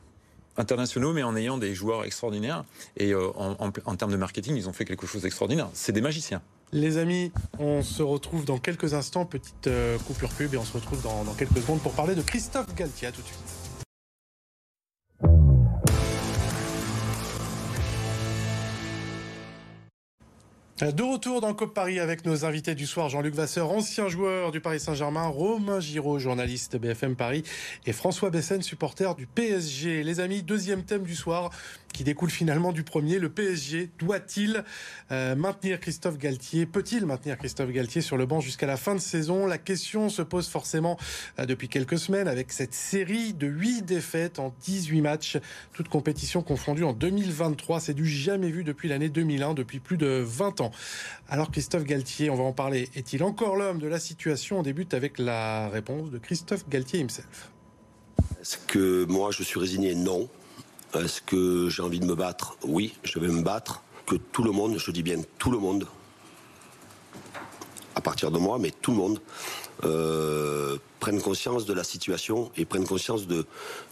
internationaux, 0.59 1.13
mais 1.13 1.23
en 1.23 1.37
ayant 1.37 1.59
des 1.59 1.75
joueurs 1.75 2.05
extraordinaires. 2.05 2.65
Et 2.97 3.13
euh, 3.13 3.31
en, 3.37 3.97
termes 3.97 4.13
de 4.13 4.17
marketing, 4.17 4.57
ils 4.57 4.69
ont 4.69 4.73
fait 4.73 4.85
quelque 4.85 5.07
chose 5.07 5.23
d'extraordinaire. 5.23 5.69
C'est 5.73 5.93
des 5.93 6.01
magiciens. 6.01 6.43
Les 6.73 6.99
amis, 6.99 7.33
on 7.59 7.83
se 7.83 8.03
retrouve 8.03 8.45
dans 8.45 8.59
quelques 8.59 8.93
instants, 8.93 9.25
petite 9.25 9.69
euh, 9.69 9.97
coupure 9.99 10.29
pub, 10.29 10.53
et 10.53 10.59
on 10.59 10.65
se 10.65 10.75
retrouve 10.75 11.03
dans, 11.03 11.25
quelques 11.35 11.59
secondes 11.59 11.81
pour 11.81 11.93
parler 11.93 12.15
de 12.15 12.23
Christophe 12.23 12.75
Galtier. 12.75 13.11
Tout 13.11 13.23
de 13.23 13.27
suite. 13.27 13.58
De 20.81 21.03
retour 21.03 21.41
dans 21.41 21.55
COP 21.55 21.75
Paris 21.75 21.99
avec 21.99 22.25
nos 22.25 22.45
invités 22.45 22.77
du 22.77 22.87
soir, 22.87 23.09
Jean-Luc 23.09 23.35
Vasseur, 23.35 23.73
ancien 23.73 24.09
joueur 24.09 24.53
du 24.53 24.61
Paris 24.61 24.79
Saint-Germain, 24.79 25.27
Romain 25.27 25.81
Giraud, 25.81 26.21
journaliste 26.21 26.77
BFM 26.77 27.17
Paris, 27.17 27.43
et 27.85 27.93
François 27.93 28.31
Bessène, 28.31 28.63
supporter 28.63 29.17
du 29.17 29.27
PSG. 29.27 30.05
Les 30.05 30.21
amis, 30.21 30.45
deuxième 30.45 30.85
thème 30.85 31.03
du 31.03 31.17
soir, 31.17 31.51
qui 31.93 32.05
découle 32.05 32.31
finalement 32.31 32.73
du 32.73 32.85
premier, 32.85 33.19
le 33.19 33.29
PSG 33.29 33.91
doit-il 33.99 34.63
euh, 35.11 35.35
maintenir 35.35 35.81
Christophe 35.81 36.17
Galtier? 36.17 36.65
Peut-il 36.65 37.07
maintenir 37.07 37.39
Christophe 37.39 37.73
Galtier 37.73 38.03
sur 38.03 38.17
le 38.17 38.25
banc 38.25 38.39
jusqu'à 38.39 38.67
la 38.67 38.77
fin 38.77 38.95
de 38.95 39.01
saison? 39.01 39.47
La 39.47 39.59
question 39.59 40.09
se 40.09 40.23
pose 40.23 40.49
forcément 40.49 40.97
euh, 41.41 41.47
depuis 41.47 41.69
quelques 41.69 41.99
semaines 41.99 42.29
avec 42.29 42.53
cette 42.53 42.75
série 42.75 43.33
de 43.33 43.49
8 43.49 43.83
défaites 43.83 44.39
en 44.39 44.55
18 44.63 45.01
matchs, 45.01 45.39
toutes 45.73 45.89
compétitions 45.89 46.43
confondues 46.43 46.85
en 46.85 46.93
2023. 46.93 47.81
C'est 47.81 47.95
du 47.95 48.07
jamais 48.07 48.51
vu 48.51 48.63
depuis 48.63 48.89
l'année 48.89 49.09
2001, 49.09 49.55
depuis 49.55 49.81
plus 49.81 49.97
de 49.97 50.23
20 50.25 50.61
ans. 50.61 50.68
Alors 51.29 51.51
Christophe 51.51 51.85
Galtier, 51.85 52.31
on 52.31 52.37
va 52.37 52.45
en 52.45 52.53
parler. 52.53 52.89
Est-il 52.95 53.23
encore 53.23 53.57
l'homme 53.57 53.79
de 53.79 53.89
la 53.89 53.99
situation? 53.99 54.61
On 54.61 54.63
débute 54.63 54.95
avec 54.95 55.19
la 55.19 55.69
réponse 55.69 56.11
de 56.11 56.19
Christophe 56.19 56.69
Galtier 56.69 57.01
himself. 57.01 57.51
Est-ce 58.41 58.59
que 58.59 59.05
moi 59.07 59.31
je 59.31 59.43
suis 59.43 59.59
résigné? 59.59 59.95
Non. 59.95 60.29
Est-ce 60.95 61.21
que 61.21 61.69
j'ai 61.69 61.83
envie 61.83 62.01
de 62.01 62.07
me 62.07 62.15
battre? 62.15 62.57
Oui, 62.65 62.97
je 63.05 63.19
vais 63.19 63.29
me 63.29 63.43
battre. 63.43 63.83
Que 64.07 64.17
tout 64.17 64.43
le 64.43 64.53
monde, 64.53 64.79
je 64.79 64.91
dis 64.91 65.03
bien 65.03 65.21
tout 65.37 65.51
le 65.51 65.59
monde, 65.59 65.87
à 67.95 68.01
partir 68.01 68.31
de 68.31 68.39
moi, 68.39 68.59
mais 68.59 68.71
tout 68.71 68.93
le 68.93 68.97
monde, 68.97 69.21
euh, 69.85 70.79
prenne 70.99 71.21
conscience 71.21 71.67
de 71.67 71.75
la 71.75 71.85
situation 71.85 72.51
et 72.57 72.65
prenne 72.65 72.87
conscience 72.87 73.27
de, 73.27 73.45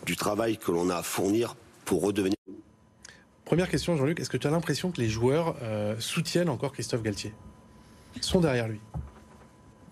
du 0.06 0.16
travail 0.16 0.56
que 0.56 0.72
l'on 0.72 0.88
a 0.88 0.96
à 0.96 1.02
fournir 1.02 1.54
pour 1.84 2.00
redevenir. 2.00 2.35
Première 3.46 3.68
question, 3.70 3.96
Jean-Luc, 3.96 4.18
est-ce 4.20 4.28
que 4.28 4.36
tu 4.36 4.48
as 4.48 4.50
l'impression 4.50 4.90
que 4.90 5.00
les 5.00 5.08
joueurs 5.08 5.54
euh, 5.62 5.94
soutiennent 6.00 6.48
encore 6.48 6.72
Christophe 6.72 7.02
Galtier? 7.02 7.32
Sont 8.20 8.40
derrière 8.40 8.66
lui 8.66 8.80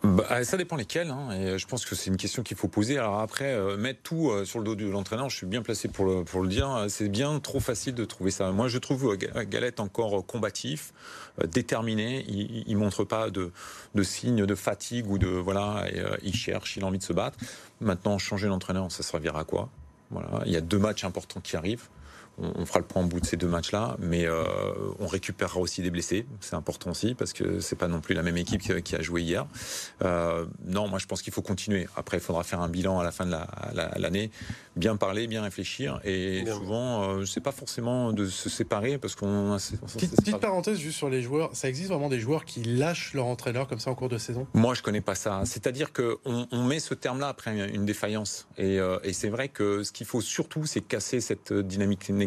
Bah, 0.03 0.43
ça 0.43 0.57
dépend 0.57 0.75
lesquels. 0.75 1.11
Hein, 1.11 1.31
et 1.31 1.57
je 1.57 1.67
pense 1.69 1.85
que 1.87 1.95
c'est 1.95 2.11
une 2.11 2.17
question 2.17 2.43
qu'il 2.43 2.57
faut 2.57 2.67
poser. 2.67 2.99
Alors 2.99 3.21
après, 3.21 3.53
euh, 3.55 3.77
mettre 3.77 4.01
tout 4.03 4.29
euh, 4.31 4.45
sur 4.45 4.59
le 4.59 4.65
dos 4.65 4.75
de 4.75 4.87
l'entraîneur, 4.89 5.31
je 5.31 5.37
suis 5.37 5.47
bien 5.47 5.63
placé 5.63 5.87
pour 5.87 6.05
le, 6.05 6.49
dire. 6.49 6.69
euh, 6.69 6.89
C'est 6.89 7.09
bien 7.09 7.39
trop 7.39 7.61
facile 7.61 7.95
de 7.95 8.05
trouver 8.05 8.33
ça. 8.33 8.51
Moi, 8.51 8.67
je 8.67 8.79
trouve 8.79 9.13
euh, 9.13 9.17
Ga- 9.17 9.45
Galette 9.45 9.79
encore 9.79 10.19
euh, 10.19 10.23
combatif, 10.23 10.93
euh, 11.41 11.47
déterminé. 11.47 12.25
Il, 12.27 12.65
il 12.67 12.77
montre 12.77 13.05
pas 13.05 13.31
de, 13.31 13.53
signes 14.03 14.47
de 14.47 14.55
fatigue 14.57 15.09
ou 15.09 15.17
de 15.17 15.29
voilà. 15.29 15.85
Euh, 15.95 16.17
il 16.25 16.35
cherche, 16.35 16.77
il 16.77 16.83
a 16.83 16.87
envie 16.89 16.99
de 16.99 17.05
se 17.05 17.13
battre. 17.13 17.39
Maintenant, 17.81 18.19
changer 18.19 18.49
l'entraîneur, 18.49 18.91
ça 18.91 19.05
servira 19.05 19.41
à 19.41 19.45
quoi? 19.45 19.69
Voilà. 20.11 20.43
Il 20.45 20.51
y 20.51 20.57
a 20.57 20.61
deux 20.61 20.79
matchs 20.79 21.05
importants 21.05 21.41
qui 21.41 21.57
arrivent. 21.57 21.87
On, 22.39 22.53
on 22.57 22.67
fera 22.67 22.79
le 22.81 22.85
point 22.85 23.03
en 23.03 23.07
bout 23.07 23.21
de 23.21 23.27
ces 23.27 23.37
deux 23.37 23.47
matchs-là, 23.49 23.97
mais 23.99 24.27
euh, 24.27 24.45
on 25.01 25.07
récupérera 25.07 25.59
aussi 25.61 25.83
des 25.83 25.91
blessés. 25.91 26.27
C'est 26.41 26.55
important 26.55 26.91
aussi 26.91 27.15
parce 27.15 27.33
que 27.33 27.61
c'est 27.61 27.77
pas 27.77 27.89
non 27.89 28.01
plus 28.01 28.15
la 28.15 28.23
même 28.23 28.37
équipe 28.37 28.61
qui, 28.61 28.83
qui 28.83 28.95
a 28.97 29.03
joué 29.03 29.23
hier. 29.23 29.47
Euh, 30.03 30.47
non, 30.65 30.87
moi 30.89 30.99
je 30.99 31.07
pense 31.07 31.23
qu'il 31.23 31.33
faut 31.33 31.43
continuer. 31.43 31.89
Après, 31.97 32.19
il 32.19 32.21
faudra 32.21 32.45
faire 32.45 32.61
un 32.61 32.69
bilan 32.69 32.99
à 33.01 33.05
la 33.05 33.11
fin 33.13 33.27
de 33.27 33.31
la- 33.33 33.49
la- 33.75 33.93
l'année, 33.99 34.31
bien 34.77 34.97
parler, 34.97 35.27
bien 35.27 35.43
réfléchir. 35.43 36.01
Et 36.05 36.43
Bien. 36.43 36.55
souvent, 36.55 37.03
euh, 37.19 37.25
c'est 37.25 37.41
pas 37.41 37.53
forcément 37.53 38.13
de 38.13 38.27
se 38.27 38.49
séparer 38.49 38.99
parce 38.99 39.15
qu'on. 39.15 39.57
Petite, 39.95 40.15
petite 40.17 40.39
parenthèse 40.39 40.79
juste 40.79 40.99
sur 40.99 41.09
les 41.11 41.23
joueurs, 41.23 41.51
ça 41.55 41.69
existe 41.69 41.89
vraiment 41.91 42.09
des 42.09 42.21
joueurs 42.21 42.45
qui 42.45 42.63
lâchent 42.63 43.15
leur 43.15 43.27
entraîneur 43.27 43.67
comme 43.69 43.79
ça 43.81 43.91
en 43.91 43.95
cours 43.95 44.09
de 44.09 44.19
saison? 44.19 44.47
Moi, 44.55 44.75
je 44.75 44.83
connais 44.83 45.01
pas 45.01 45.15
ça. 45.15 45.43
C'est-à-dire 45.45 45.93
que 45.93 46.19
on, 46.25 46.47
on 46.53 46.63
met 46.65 46.79
ce 46.81 46.95
terme-là 46.95 47.29
après 47.29 47.69
une 47.69 47.85
défaillance. 47.85 48.47
Et, 48.59 48.79
euh, 48.79 48.99
et 49.03 49.13
c'est 49.13 49.29
vrai 49.29 49.49
que 49.49 49.83
ce 49.83 49.91
qui 49.91 50.05
qu'il 50.05 50.09
faut 50.09 50.21
surtout, 50.21 50.67
c'est 50.67 50.83
casser 50.83 51.21
cette 51.23 51.53
dynamique 51.55 52.11
négative. 52.11 52.24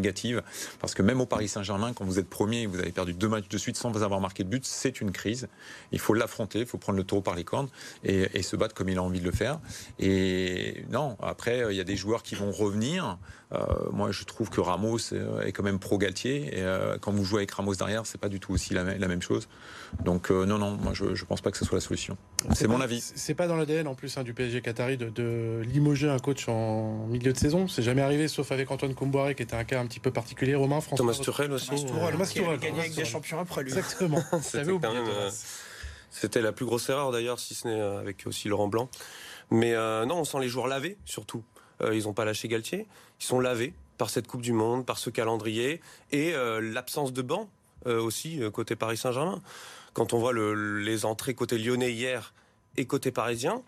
Parce 0.79 0.93
que 0.93 1.01
même 1.01 1.21
au 1.21 1.25
Paris 1.25 1.47
Saint-Germain, 1.47 1.93
quand 1.93 2.05
vous 2.05 2.19
êtes 2.19 2.29
premier 2.29 2.63
et 2.63 2.65
vous 2.65 2.79
avez 2.79 2.91
perdu 2.91 3.13
deux 3.13 3.27
matchs 3.27 3.49
de 3.49 3.57
suite 3.57 3.77
sans 3.77 4.03
avoir 4.03 4.19
marqué 4.19 4.43
de 4.43 4.49
but, 4.49 4.65
c'est 4.65 5.01
une 5.01 5.11
crise. 5.11 5.47
Il 5.91 5.99
faut 5.99 6.13
l'affronter, 6.13 6.59
il 6.59 6.65
faut 6.65 6.77
prendre 6.77 6.97
le 6.97 7.03
taureau 7.03 7.21
par 7.21 7.35
les 7.35 7.43
cornes 7.43 7.69
et, 8.03 8.41
se 8.41 8.55
battre 8.55 8.73
comme 8.73 8.87
il 8.87 8.97
a 8.97 9.03
envie 9.03 9.19
de 9.19 9.25
le 9.25 9.31
faire. 9.31 9.59
Et 9.99 10.85
non, 10.89 11.17
après, 11.21 11.65
il 11.69 11.75
y 11.75 11.81
a 11.81 11.83
des 11.83 11.97
joueurs 11.97 12.23
qui 12.23 12.35
vont 12.35 12.51
revenir. 12.51 13.17
Euh, 13.53 13.65
moi, 13.91 14.11
je 14.11 14.23
trouve 14.23 14.49
que 14.49 14.61
Ramos 14.61 14.99
est 15.43 15.51
quand 15.51 15.63
même 15.63 15.79
pro 15.79 15.97
Galtier. 15.97 16.57
Et 16.57 16.61
euh, 16.61 16.97
quand 16.99 17.11
vous 17.11 17.25
jouez 17.25 17.39
avec 17.39 17.51
Ramos 17.51 17.75
derrière, 17.75 18.05
c'est 18.05 18.19
pas 18.19 18.29
du 18.29 18.39
tout 18.39 18.53
aussi 18.53 18.73
la, 18.73 18.83
même 18.83 19.21
chose. 19.21 19.47
Donc 20.03 20.31
euh, 20.31 20.45
non, 20.45 20.57
non, 20.57 20.71
moi 20.71 20.93
je, 20.93 21.15
je 21.15 21.25
pense 21.25 21.41
pas 21.41 21.51
que 21.51 21.57
ce 21.57 21.65
soit 21.65 21.77
la 21.77 21.81
solution. 21.81 22.17
C'est 22.53 22.67
mon 22.67 22.81
avis. 22.81 23.01
C'est 23.01 23.33
pas 23.33 23.47
dans 23.47 23.55
l'ADN 23.55 23.87
en 23.87 23.95
plus 23.95 24.17
hein, 24.17 24.23
du 24.23 24.33
PSG 24.33 24.61
Qatari 24.61 24.97
de, 24.97 25.09
de, 25.09 25.61
limoger 25.65 26.09
un 26.09 26.19
coach 26.19 26.47
en 26.47 27.07
milieu 27.07 27.33
de 27.33 27.37
saison. 27.37 27.67
C'est 27.67 27.81
jamais 27.81 28.01
arrivé, 28.01 28.27
sauf 28.27 28.51
avec 28.51 28.69
Antoine 28.71 28.93
Comboiré, 28.93 29.35
qui 29.35 29.43
était 29.43 29.55
un 29.55 29.63
cas 29.63 29.79
un 29.79 29.87
petit 29.87 29.99
peu 29.99 30.11
particulier. 30.11 30.55
Romain, 30.55 30.81
François. 30.81 31.05
Thomas 31.05 31.19
Tuchel 31.23 31.51
aussi. 31.51 31.85
Thomas 31.85 32.25
Tuchel, 32.25 32.49
a 32.49 32.57
gagné 32.57 32.79
avec 32.79 32.95
des 32.95 33.05
champions 33.05 33.39
après 33.39 33.63
lui. 33.63 33.69
Exactement. 33.71 34.23
C'était 36.09 36.41
la 36.41 36.51
plus 36.51 36.65
grosse 36.65 36.89
erreur 36.89 37.11
d'ailleurs, 37.11 37.39
si 37.39 37.53
ce 37.53 37.67
n'est 37.67 37.79
avec 37.79 38.25
aussi 38.27 38.47
Laurent 38.47 38.67
Blanc. 38.67 38.89
Mais 39.51 39.73
non, 39.73 40.19
on 40.19 40.23
sent 40.23 40.39
les 40.41 40.49
joueurs 40.49 40.67
lavés 40.67 40.97
surtout. 41.05 41.43
ils 41.91 42.03
n'ont 42.03 42.13
pas 42.13 42.25
lâché 42.25 42.47
Galtier. 42.47 42.87
Ils 43.19 43.25
sont 43.25 43.39
lavés 43.39 43.73
par 43.97 44.09
cette 44.09 44.27
Coupe 44.27 44.41
du 44.41 44.53
Monde, 44.53 44.85
par 44.85 44.97
ce 44.97 45.09
calendrier 45.09 45.81
et 46.11 46.33
euh, 46.33 46.61
l'absence 46.61 47.13
de 47.13 47.21
banc 47.21 47.49
euh, 47.85 48.01
aussi 48.01 48.41
euh, 48.41 48.51
côté 48.51 48.75
Paris 48.75 48.97
Saint-Germain. 48.97 49.41
Quand 49.97 50.13
on 50.13 50.19
voit 50.19 50.31
les 50.31 51.05
entrées 51.05 51.33
côté 51.33 51.57
lyonnais 51.57 51.91
hier 51.91 52.35
et 52.77 52.85
côté 52.85 53.09
parisien, 53.09 53.63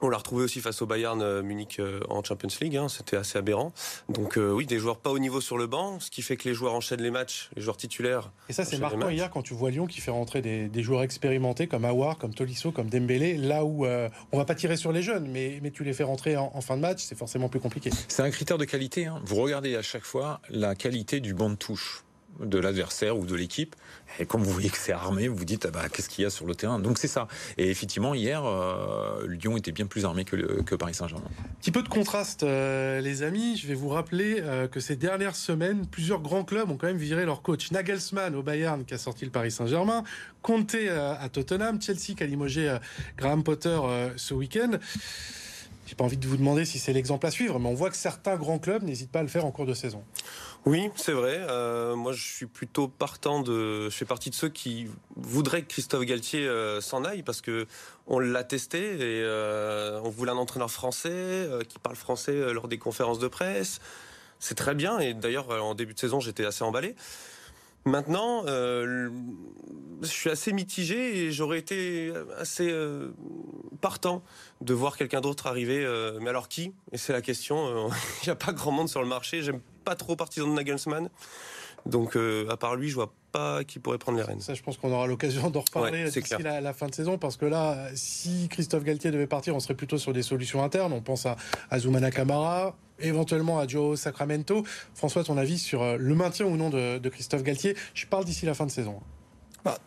on 0.00 0.08
l'a 0.08 0.16
retrouvé 0.16 0.44
aussi 0.44 0.62
face 0.62 0.80
au 0.80 0.86
Bayern 0.86 1.20
euh, 1.20 1.42
Munich 1.42 1.78
euh, 1.78 2.00
en 2.08 2.24
Champions 2.24 2.48
League, 2.62 2.78
hein, 2.78 2.88
c'était 2.88 3.18
assez 3.18 3.36
aberrant. 3.36 3.74
Donc 4.08 4.38
euh, 4.38 4.50
oui, 4.50 4.64
des 4.64 4.78
joueurs 4.78 4.96
pas 4.96 5.10
au 5.10 5.18
niveau 5.18 5.42
sur 5.42 5.58
le 5.58 5.66
banc, 5.66 6.00
ce 6.00 6.10
qui 6.10 6.22
fait 6.22 6.38
que 6.38 6.48
les 6.48 6.54
joueurs 6.54 6.72
enchaînent 6.72 7.02
les 7.02 7.10
matchs, 7.10 7.50
les 7.54 7.60
joueurs 7.60 7.76
titulaires. 7.76 8.32
Et 8.48 8.54
ça 8.54 8.64
c'est 8.64 8.78
marquant 8.78 9.10
hier 9.10 9.30
quand 9.30 9.42
tu 9.42 9.52
vois 9.52 9.70
Lyon 9.70 9.86
qui 9.86 10.00
fait 10.00 10.10
rentrer 10.10 10.40
des, 10.40 10.82
joueurs 10.82 11.02
expérimentés 11.02 11.66
comme 11.66 11.84
Awar, 11.84 12.16
comme 12.16 12.32
Tolisso, 12.32 12.72
comme 12.72 12.88
Dembélé, 12.88 13.36
là 13.36 13.66
où 13.66 13.84
on 13.84 14.38
va 14.38 14.46
pas 14.46 14.54
tirer 14.54 14.78
sur 14.78 14.90
les 14.90 15.02
jeunes, 15.02 15.28
mais, 15.30 15.58
mais 15.62 15.70
tu 15.70 15.84
les 15.84 15.92
fais 15.92 16.04
rentrer 16.04 16.38
en, 16.38 16.60
fin 16.62 16.78
de 16.78 16.80
match, 16.80 17.02
c'est 17.02 17.18
forcément 17.18 17.50
plus 17.50 17.60
compliqué. 17.60 17.90
C'est 18.08 18.22
un 18.22 18.30
critère 18.30 18.56
de 18.56 18.64
qualité. 18.64 19.04
Hein. 19.04 19.20
Vous 19.26 19.36
regardez 19.36 19.76
à 19.76 19.82
chaque 19.82 20.04
fois 20.04 20.40
la 20.48 20.74
qualité 20.74 21.20
du 21.20 21.34
banc 21.34 21.50
de 21.50 21.56
touche 21.56 22.04
de 22.40 22.58
l'adversaire 22.58 23.16
ou 23.18 23.26
de 23.26 23.34
l'équipe. 23.34 23.74
Et 24.18 24.26
quand 24.26 24.38
vous 24.38 24.50
voyez 24.50 24.70
que 24.70 24.78
c'est 24.78 24.92
armé, 24.92 25.28
vous 25.28 25.44
dites 25.44 25.66
ah 25.66 25.70
bah, 25.70 25.88
qu'est-ce 25.88 26.08
qu'il 26.08 26.24
y 26.24 26.26
a 26.26 26.30
sur 26.30 26.46
le 26.46 26.54
terrain? 26.54 26.78
Donc 26.78 26.98
c'est 26.98 27.08
ça. 27.08 27.28
Et 27.56 27.70
effectivement, 27.70 28.14
hier, 28.14 28.44
euh, 28.44 29.26
Lyon 29.28 29.56
était 29.56 29.72
bien 29.72 29.86
plus 29.86 30.04
armé 30.04 30.24
que, 30.24 30.62
que 30.62 30.74
Paris 30.74 30.94
Saint-Germain. 30.94 31.28
Petit 31.60 31.70
peu 31.70 31.82
de 31.82 31.88
contraste, 31.88 32.42
euh, 32.42 33.00
les 33.00 33.22
amis. 33.22 33.56
Je 33.56 33.66
vais 33.66 33.74
vous 33.74 33.88
rappeler 33.88 34.40
euh, 34.40 34.66
que 34.66 34.80
ces 34.80 34.96
dernières 34.96 35.36
semaines, 35.36 35.86
plusieurs 35.86 36.20
grands 36.20 36.44
clubs 36.44 36.70
ont 36.70 36.76
quand 36.76 36.86
même 36.86 36.96
viré 36.96 37.24
leur 37.24 37.42
coach. 37.42 37.70
Nagelsmann 37.70 38.34
au 38.34 38.42
Bayern 38.42 38.84
qui 38.84 38.94
a 38.94 38.98
sorti 38.98 39.24
le 39.24 39.30
Paris 39.30 39.50
Saint-Germain, 39.50 40.04
Conte 40.42 40.74
à 40.74 41.28
Tottenham, 41.28 41.80
Chelsea 41.80 42.14
qui 42.16 42.22
a 42.22 42.26
limogé 42.26 42.76
Graham 43.16 43.42
Potter 43.42 43.78
ce 44.16 44.34
week-end. 44.34 44.78
J'ai 45.88 45.94
pas 45.94 46.04
envie 46.04 46.18
de 46.18 46.26
vous 46.26 46.36
demander 46.36 46.66
si 46.66 46.78
c'est 46.78 46.92
l'exemple 46.92 47.26
à 47.26 47.30
suivre, 47.30 47.58
mais 47.58 47.68
on 47.68 47.74
voit 47.74 47.88
que 47.88 47.96
certains 47.96 48.36
grands 48.36 48.58
clubs 48.58 48.82
n'hésitent 48.82 49.10
pas 49.10 49.20
à 49.20 49.22
le 49.22 49.28
faire 49.28 49.46
en 49.46 49.50
cours 49.50 49.64
de 49.64 49.72
saison. 49.72 50.02
Oui, 50.68 50.90
c'est 50.96 51.12
vrai. 51.12 51.38
Euh, 51.48 51.96
moi, 51.96 52.12
je 52.12 52.22
suis 52.22 52.44
plutôt 52.44 52.88
partant 52.88 53.40
de. 53.40 53.88
Je 53.88 53.96
fais 53.96 54.04
partie 54.04 54.28
de 54.28 54.34
ceux 54.34 54.50
qui 54.50 54.86
voudraient 55.16 55.62
que 55.62 55.68
Christophe 55.68 56.04
Galtier 56.04 56.46
euh, 56.46 56.82
s'en 56.82 57.06
aille 57.06 57.22
parce 57.22 57.40
que 57.40 57.66
on 58.06 58.18
l'a 58.18 58.44
testé 58.44 58.78
et 58.78 59.22
euh, 59.24 59.98
on 60.04 60.10
voulait 60.10 60.32
un 60.32 60.36
entraîneur 60.36 60.70
français 60.70 61.48
qui 61.70 61.78
parle 61.78 61.96
français 61.96 62.52
lors 62.52 62.68
des 62.68 62.76
conférences 62.76 63.18
de 63.18 63.28
presse. 63.28 63.80
C'est 64.40 64.56
très 64.56 64.74
bien 64.74 64.98
et 64.98 65.14
d'ailleurs 65.14 65.48
en 65.48 65.74
début 65.74 65.94
de 65.94 65.98
saison 65.98 66.20
j'étais 66.20 66.44
assez 66.44 66.62
emballé. 66.64 66.96
Maintenant, 67.84 68.44
euh, 68.46 69.08
je 70.02 70.06
suis 70.06 70.30
assez 70.30 70.52
mitigé 70.52 71.24
et 71.24 71.32
j'aurais 71.32 71.58
été 71.58 72.12
assez 72.38 72.70
euh, 72.70 73.10
partant 73.80 74.22
de 74.60 74.74
voir 74.74 74.96
quelqu'un 74.96 75.20
d'autre 75.20 75.46
arriver. 75.46 75.84
Euh, 75.84 76.18
mais 76.20 76.30
alors 76.30 76.48
qui? 76.48 76.72
Et 76.92 76.98
c'est 76.98 77.12
la 77.12 77.22
question. 77.22 77.88
Il 78.22 78.26
n'y 78.26 78.30
a 78.30 78.36
pas 78.36 78.52
grand 78.52 78.72
monde 78.72 78.88
sur 78.88 79.02
le 79.02 79.08
marché. 79.08 79.42
J'aime 79.42 79.60
pas 79.84 79.94
trop 79.94 80.16
partisan 80.16 80.48
de 80.48 80.52
Nagelsmann. 80.52 81.08
Donc, 81.88 82.16
à 82.16 82.56
part 82.56 82.76
lui, 82.76 82.88
je 82.88 82.94
vois 82.94 83.12
pas 83.32 83.64
qui 83.64 83.78
pourrait 83.78 83.98
prendre 83.98 84.18
les 84.18 84.24
rênes. 84.24 84.40
Ça, 84.40 84.54
je 84.54 84.62
pense 84.62 84.76
qu'on 84.76 84.92
aura 84.92 85.06
l'occasion 85.06 85.50
d'en 85.50 85.60
reparler 85.60 86.04
d'ici 86.04 86.22
la, 86.40 86.60
la, 86.60 86.72
fin 86.72 86.86
de 86.86 86.94
saison, 86.94 87.18
parce 87.18 87.36
que 87.36 87.46
là, 87.46 87.88
si 87.94 88.48
Christophe 88.48 88.84
Galtier 88.84 89.10
devait 89.10 89.26
partir, 89.26 89.54
on 89.54 89.60
serait 89.60 89.74
plutôt 89.74 89.98
sur 89.98 90.12
des 90.12 90.22
solutions 90.22 90.62
internes. 90.62 90.92
On 90.92 91.00
pense 91.00 91.26
à, 91.26 91.36
à 91.70 91.78
Zoumana 91.78 92.10
Camara, 92.10 92.74
éventuellement 93.00 93.58
à 93.58 93.66
Joe 93.66 93.98
Sacramento. 93.98 94.64
François, 94.94 95.24
ton 95.24 95.36
avis 95.36 95.58
sur 95.58 95.82
euh, 95.82 95.96
le 95.98 96.14
maintien 96.14 96.46
ou 96.46 96.56
non 96.56 96.70
de, 96.70 97.08
Christophe 97.08 97.42
Galtier? 97.42 97.76
Je 97.94 98.06
parle 98.06 98.24
d'ici 98.24 98.46
la 98.46 98.54
fin 98.54 98.66
de 98.66 98.70
saison. 98.70 99.00
Bah, 99.64 99.78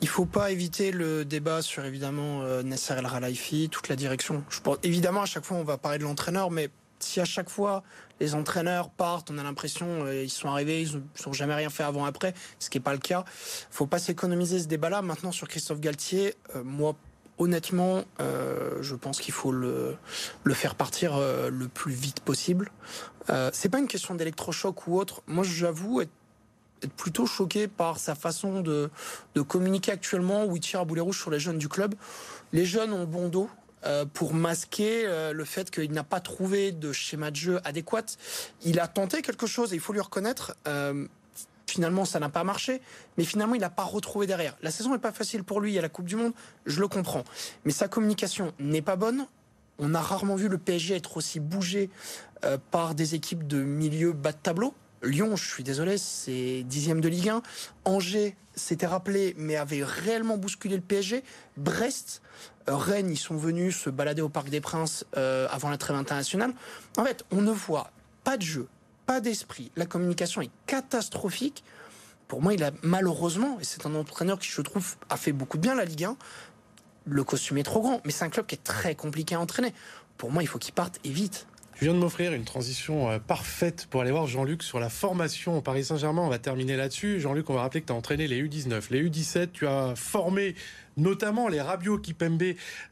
il 0.00 0.08
faut 0.08 0.26
pas 0.26 0.50
éviter 0.50 0.92
le 0.92 1.24
débat 1.24 1.62
sur 1.62 1.84
évidemment 1.84 2.42
euh, 2.42 2.62
Nasser 2.62 2.94
El 2.94 3.06
Khelaifi, 3.06 3.68
toute 3.70 3.88
la 3.88 3.96
direction. 3.96 4.42
Je 4.48 4.60
pense, 4.60 4.78
évidemment, 4.82 5.22
à 5.22 5.26
chaque 5.26 5.44
fois, 5.44 5.56
on 5.58 5.64
va 5.64 5.78
parler 5.78 5.98
de 5.98 6.04
l'entraîneur, 6.04 6.50
mais 6.50 6.70
si 7.02 7.20
à 7.20 7.24
chaque 7.24 7.50
fois 7.50 7.82
les 8.20 8.34
entraîneurs 8.34 8.90
partent, 8.90 9.30
on 9.30 9.38
a 9.38 9.42
l'impression 9.42 9.86
euh, 10.04 10.22
ils 10.22 10.30
sont 10.30 10.48
arrivés, 10.48 10.82
ils 10.82 11.02
n'ont 11.26 11.32
jamais 11.32 11.54
rien 11.54 11.70
fait 11.70 11.84
avant 11.84 12.04
après, 12.04 12.34
ce 12.58 12.70
qui 12.70 12.78
n'est 12.78 12.82
pas 12.82 12.92
le 12.92 12.98
cas. 12.98 13.24
Faut 13.70 13.86
pas 13.86 13.98
s'économiser 13.98 14.60
ce 14.60 14.66
débat-là. 14.66 15.02
Maintenant 15.02 15.32
sur 15.32 15.48
Christophe 15.48 15.80
Galtier, 15.80 16.34
moi 16.64 16.94
honnêtement, 17.40 18.04
euh, 18.20 18.82
je 18.82 18.94
pense 18.94 19.18
qu'il 19.18 19.32
faut 19.32 19.50
le, 19.50 19.96
faire 20.52 20.74
partir 20.74 21.16
euh, 21.16 21.50
le 21.50 21.66
plus 21.66 21.92
vite 21.92 22.20
possible. 22.20 22.70
Euh, 23.30 23.50
c'est 23.52 23.70
pas 23.70 23.78
une 23.78 23.88
question 23.88 24.14
d'électrochoc 24.14 24.86
ou 24.86 24.98
autre. 24.98 25.22
Moi, 25.26 25.42
j'avoue 25.42 26.02
être, 26.02 26.10
être, 26.82 26.92
plutôt 26.92 27.26
choqué 27.26 27.66
par 27.66 27.98
sa 27.98 28.14
façon 28.14 28.60
de, 28.60 28.90
de 29.34 29.40
communiquer 29.40 29.92
actuellement, 29.92 30.44
où 30.44 30.56
il 30.56 30.60
tire 30.60 30.80
à 30.80 30.84
boulet 30.84 31.00
rouge 31.00 31.18
sur 31.18 31.30
les 31.30 31.40
jeunes 31.40 31.58
du 31.58 31.68
club. 31.68 31.94
Les 32.52 32.66
jeunes 32.66 32.92
ont 32.92 33.04
bon 33.04 33.28
dos. 33.28 33.48
Euh, 33.86 34.04
pour 34.04 34.34
masquer 34.34 35.06
le 35.32 35.44
fait 35.44 35.70
qu'il 35.70 35.92
n'a 35.92 36.04
pas 36.04 36.20
trouvé 36.20 36.70
de 36.70 36.92
schéma 36.92 37.30
de 37.30 37.36
jeu 37.36 37.60
adéquat. 37.64 38.04
Il 38.62 38.78
a 38.78 38.86
tenté 38.86 39.22
quelque 39.22 39.46
chose 39.46 39.72
et 39.72 39.76
il 39.76 39.80
faut 39.80 39.94
lui 39.94 40.00
reconnaître. 40.00 40.54
Finalement, 41.70 42.04
ça 42.04 42.18
n'a 42.18 42.28
pas 42.28 42.42
marché, 42.42 42.82
mais 43.16 43.22
finalement, 43.22 43.54
il 43.54 43.60
n'a 43.60 43.70
pas 43.70 43.84
retrouvé 43.84 44.26
derrière. 44.26 44.56
La 44.60 44.72
saison 44.72 44.90
n'est 44.90 44.98
pas 44.98 45.12
facile 45.12 45.44
pour 45.44 45.60
lui, 45.60 45.70
il 45.70 45.74
y 45.74 45.78
a 45.78 45.82
la 45.82 45.88
Coupe 45.88 46.06
du 46.06 46.16
Monde, 46.16 46.32
je 46.66 46.80
le 46.80 46.88
comprends. 46.88 47.22
Mais 47.64 47.70
sa 47.70 47.86
communication 47.86 48.52
n'est 48.58 48.82
pas 48.82 48.96
bonne. 48.96 49.28
On 49.78 49.94
a 49.94 50.00
rarement 50.00 50.34
vu 50.34 50.48
le 50.48 50.58
PSG 50.58 50.96
être 50.96 51.16
aussi 51.16 51.38
bougé 51.38 51.88
euh, 52.44 52.58
par 52.72 52.96
des 52.96 53.14
équipes 53.14 53.46
de 53.46 53.62
milieu 53.62 54.12
bas 54.12 54.32
de 54.32 54.38
tableau. 54.42 54.74
Lyon, 55.02 55.34
je 55.34 55.48
suis 55.48 55.64
désolé, 55.64 55.96
c'est 55.96 56.62
dixième 56.62 57.00
de 57.00 57.08
Ligue 57.08 57.30
1. 57.30 57.42
Angers 57.86 58.36
s'était 58.54 58.86
rappelé, 58.86 59.34
mais 59.38 59.56
avait 59.56 59.82
réellement 59.82 60.36
bousculé 60.36 60.76
le 60.76 60.82
PSG. 60.82 61.24
Brest, 61.56 62.20
euh, 62.68 62.76
Rennes, 62.76 63.10
ils 63.10 63.16
sont 63.16 63.36
venus 63.36 63.76
se 63.76 63.88
balader 63.88 64.20
au 64.20 64.28
Parc 64.28 64.50
des 64.50 64.60
Princes 64.60 65.06
euh, 65.16 65.48
avant 65.50 65.70
la 65.70 65.78
trêve 65.78 65.96
internationale. 65.96 66.52
En 66.98 67.04
fait, 67.04 67.24
on 67.30 67.40
ne 67.40 67.50
voit 67.50 67.90
pas 68.24 68.36
de 68.36 68.42
jeu, 68.42 68.68
pas 69.06 69.20
d'esprit. 69.20 69.72
La 69.76 69.86
communication 69.86 70.42
est 70.42 70.50
catastrophique. 70.66 71.64
Pour 72.28 72.42
moi, 72.42 72.52
il 72.52 72.62
a 72.62 72.70
malheureusement, 72.82 73.58
et 73.58 73.64
c'est 73.64 73.86
un 73.86 73.94
entraîneur 73.94 74.38
qui, 74.38 74.48
je 74.48 74.60
trouve, 74.60 74.96
a 75.08 75.16
fait 75.16 75.32
beaucoup 75.32 75.56
de 75.56 75.62
bien 75.62 75.74
la 75.74 75.86
Ligue 75.86 76.04
1, 76.04 76.16
le 77.06 77.24
costume 77.24 77.56
est 77.56 77.62
trop 77.62 77.80
grand. 77.80 78.02
Mais 78.04 78.12
c'est 78.12 78.24
un 78.26 78.30
club 78.30 78.44
qui 78.44 78.54
est 78.54 78.62
très 78.62 78.94
compliqué 78.94 79.34
à 79.34 79.40
entraîner. 79.40 79.72
Pour 80.18 80.30
moi, 80.30 80.42
il 80.42 80.46
faut 80.46 80.58
qu'il 80.58 80.74
parte 80.74 81.00
et 81.04 81.10
vite. 81.10 81.46
Tu 81.76 81.84
viens 81.84 81.94
de 81.94 81.98
m'offrir 81.98 82.34
une 82.34 82.44
transition 82.44 83.10
euh, 83.10 83.18
parfaite 83.18 83.86
pour 83.88 84.02
aller 84.02 84.10
voir 84.10 84.26
Jean-Luc 84.26 84.62
sur 84.62 84.80
la 84.80 84.90
formation 84.90 85.56
au 85.56 85.60
Paris 85.62 85.84
Saint-Germain. 85.84 86.22
On 86.22 86.28
va 86.28 86.38
terminer 86.38 86.76
là-dessus. 86.76 87.20
Jean-Luc, 87.20 87.48
on 87.48 87.54
va 87.54 87.62
rappeler 87.62 87.80
que 87.80 87.86
tu 87.86 87.92
as 87.92 87.96
entraîné 87.96 88.28
les 88.28 88.42
U19, 88.42 88.90
les 88.90 89.08
U17. 89.08 89.48
Tu 89.52 89.66
as 89.66 89.94
formé 89.96 90.54
notamment 90.98 91.48
les 91.48 91.60
Rabiot, 91.60 91.98
Kipembe, 91.98 92.42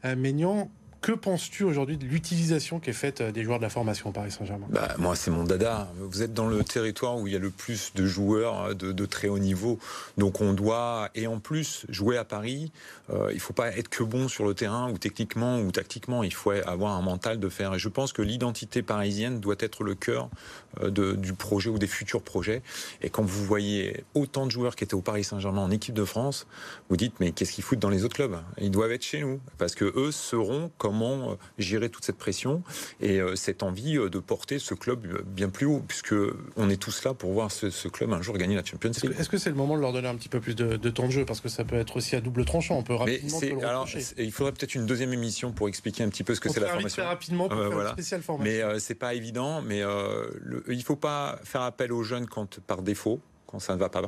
euh, 0.05 0.15
Maignan. 0.15 0.71
Que 1.01 1.13
penses-tu 1.13 1.63
aujourd'hui 1.63 1.95
de 1.95 2.05
l'utilisation 2.05 2.81
qui 2.81 2.89
est 2.89 2.93
faite 2.93 3.21
euh, 3.21 3.31
des 3.31 3.43
joueurs 3.43 3.59
de 3.59 3.63
la 3.63 3.69
formation 3.69 4.11
Paris 4.11 4.31
Saint-Germain? 4.31 4.65
Bah, 4.69 4.95
Moi, 4.97 5.15
c'est 5.15 5.31
mon 5.31 5.45
dada. 5.45 5.87
Vous 5.97 6.23
êtes 6.23 6.33
dans 6.33 6.47
le 6.47 6.61
territoire 6.61 7.17
où 7.17 7.25
il 7.25 7.31
y 7.31 7.35
a 7.37 7.39
le 7.39 7.51
plus 7.51 7.93
de 7.95 8.05
joueurs 8.05 8.65
euh, 8.65 8.73
de, 8.73 9.05
très 9.05 9.29
haut 9.29 9.39
niveau. 9.39 9.79
Donc 10.17 10.41
on 10.41 10.53
doit, 10.53 11.09
et 11.15 11.25
en 11.25 11.39
plus, 11.39 11.85
jouer 11.87 12.17
à 12.17 12.25
Paris. 12.25 12.73
Euh, 13.11 13.27
il 13.31 13.35
ne 13.35 13.39
faut 13.39 13.53
pas 13.53 13.69
être 13.77 13.87
que 13.87 14.03
bon 14.03 14.27
sur 14.27 14.45
le 14.45 14.53
terrain 14.53 14.91
ou 14.91 14.97
techniquement 14.97 15.59
ou 15.61 15.71
tactiquement. 15.71 16.21
Il 16.21 16.33
faut 16.33 16.51
avoir 16.51 16.97
un 16.97 17.01
mental 17.01 17.39
de 17.39 17.47
faire. 17.47 17.73
Et 17.75 17.79
je 17.79 17.87
pense 17.87 18.11
que 18.11 18.21
l'identité 18.21 18.81
parisienne 18.81 19.39
doit 19.39 19.55
être 19.59 19.83
le 19.83 19.95
cœur 19.95 20.29
du 20.83 21.33
projet 21.33 21.69
ou 21.69 21.79
des 21.79 21.87
futurs 21.87 22.21
projets. 22.21 22.61
Et 23.01 23.09
quand 23.09 23.23
vous 23.23 23.43
voyez 23.43 24.03
autant 24.13 24.45
de 24.45 24.51
joueurs 24.51 24.75
qui 24.75 24.83
étaient 24.83 24.93
au 24.93 25.01
Paris 25.01 25.23
Saint-Germain 25.23 25.61
en 25.61 25.71
équipe 25.71 25.95
de 25.95 26.05
France, 26.05 26.45
vous 26.89 26.97
dites 26.97 27.13
mais 27.19 27.31
qu'est-ce 27.31 27.53
qu'ils 27.53 27.63
foutent 27.63 27.79
dans 27.79 27.89
les 27.89 28.03
autres 28.03 28.15
clubs? 28.15 28.37
Ils 28.59 28.69
doivent 28.69 28.91
être 28.91 29.03
chez 29.03 29.21
nous 29.21 29.39
parce 29.57 29.75
que 29.75 29.91
eux 29.95 30.11
seront 30.11 30.71
comme 30.77 30.88
comment 30.89 31.37
gérer 31.59 31.89
toute 31.89 32.03
cette 32.03 32.17
pression 32.17 32.63
et 32.99 33.19
cette 33.35 33.61
envie 33.61 33.93
de 33.93 34.19
porter 34.19 34.57
ce 34.57 34.73
club 34.73 35.21
bien 35.23 35.49
plus 35.49 35.67
haut, 35.67 35.83
puisque 35.87 36.15
on 36.57 36.69
est 36.69 36.81
tous 36.81 37.03
là 37.03 37.13
pour 37.13 37.31
voir 37.31 37.51
ce, 37.51 37.87
club 37.87 38.11
un 38.11 38.21
jour 38.21 38.37
gagner 38.37 38.55
la 38.55 38.65
Champions 38.65 38.91
League. 39.03 39.13
Est-ce 39.19 39.29
que 39.29 39.37
c'est 39.37 39.51
le 39.51 39.55
moment 39.55 39.75
de 39.75 39.81
leur 39.81 39.93
donner 39.93 40.07
un 40.07 40.15
petit 40.15 40.29
peu 40.29 40.39
plus 40.39 40.55
de, 40.55 40.89
temps 40.89 41.05
de 41.05 41.11
jeu? 41.11 41.25
Parce 41.25 41.41
que 41.41 41.49
ça 41.49 41.63
peut 41.63 41.75
être 41.75 41.97
aussi 41.97 42.15
à 42.15 42.21
double 42.21 42.43
tranchant. 42.43 42.77
On 42.77 42.83
peut 42.83 42.95
rapidement 42.95 43.39
le 43.41 43.65
alors, 43.65 43.87
il 44.17 44.31
faudrait 44.31 44.53
peut-être 44.53 44.73
une 44.73 44.87
deuxième 44.87 45.13
émission 45.13 45.51
pour 45.51 45.67
expliquer 45.67 46.03
un 46.03 46.09
petit 46.09 46.23
peu 46.23 46.33
ce 46.33 46.39
que 46.39 46.49
c'est 46.49 46.59
la 46.59 46.69
formation. 46.69 47.03
Très 47.03 47.09
rapidement 47.09 47.47
pour 47.47 47.57
faire 47.57 47.81
une 47.81 47.87
spéciale 47.89 48.21
formation. 48.21 48.67
Mais 48.67 48.79
c'est 48.79 48.95
pas 48.95 49.13
évident. 49.13 49.61
Mais 49.61 49.81
le, 49.81 50.63
il 50.69 50.83
faut 50.83 50.95
pas 50.95 51.39
faire 51.43 51.61
appel 51.61 51.91
aux 51.91 52.03
jeunes 52.03 52.27
quand 52.27 52.59
par 52.61 52.81
défaut 52.81 53.19
quand 53.49 53.59
ça 53.59 53.73
ne 53.73 53.79
va 53.79 53.89
pas. 53.89 54.01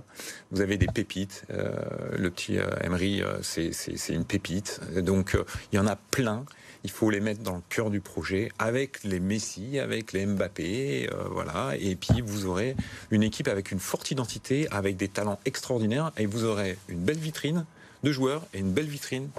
Vous 0.52 0.62
avez 0.62 0.78
des 0.78 0.86
pépites. 0.86 1.46
Euh, 1.50 1.72
le 2.15 2.30
petit 2.30 2.60
euh, 2.60 2.70
Emery, 2.84 3.24
euh, 3.24 3.39
c'est 3.41 4.13
une 4.13 4.26
pépite. 4.26 4.80
Donc 4.98 5.36
il 5.72 5.78
y 5.78 5.80
en 5.80 5.88
a 5.88 5.96
plein. 5.96 6.46
Il 6.84 6.91
faut 6.91 7.10
les 7.10 7.20
mettre 7.20 7.41
dans 7.41 7.56
le 7.56 7.62
cœur 7.70 7.89
du 7.89 8.02
projet 8.02 8.52
avec 8.58 9.04
les 9.04 9.20
Messi, 9.20 9.80
avec 9.80 10.13
les 10.13 10.26
Mbappé, 10.26 11.10
voilà. 11.30 11.74
Et 11.80 11.96
puis 11.96 12.22
vous 12.22 12.46
aurez 12.46 12.76
une 13.12 13.24
équipe 13.24 13.48
avec 13.48 13.72
une 13.72 13.80
forte 13.80 14.10
identité, 14.12 14.67
avec 14.72 14.98
des 14.98 15.08
talents 15.08 15.39
extraordinaires, 15.46 16.12
et 16.17 16.26
vous 16.26 16.44
aurez 16.44 16.78
une 16.89 17.00
belle 17.00 17.20
vitrine 17.20 17.65
de 18.04 18.12
joueurs 18.12 18.46
et 18.54 18.60
une 18.60 18.72
belle 18.72 18.88
vitrine 18.88 19.30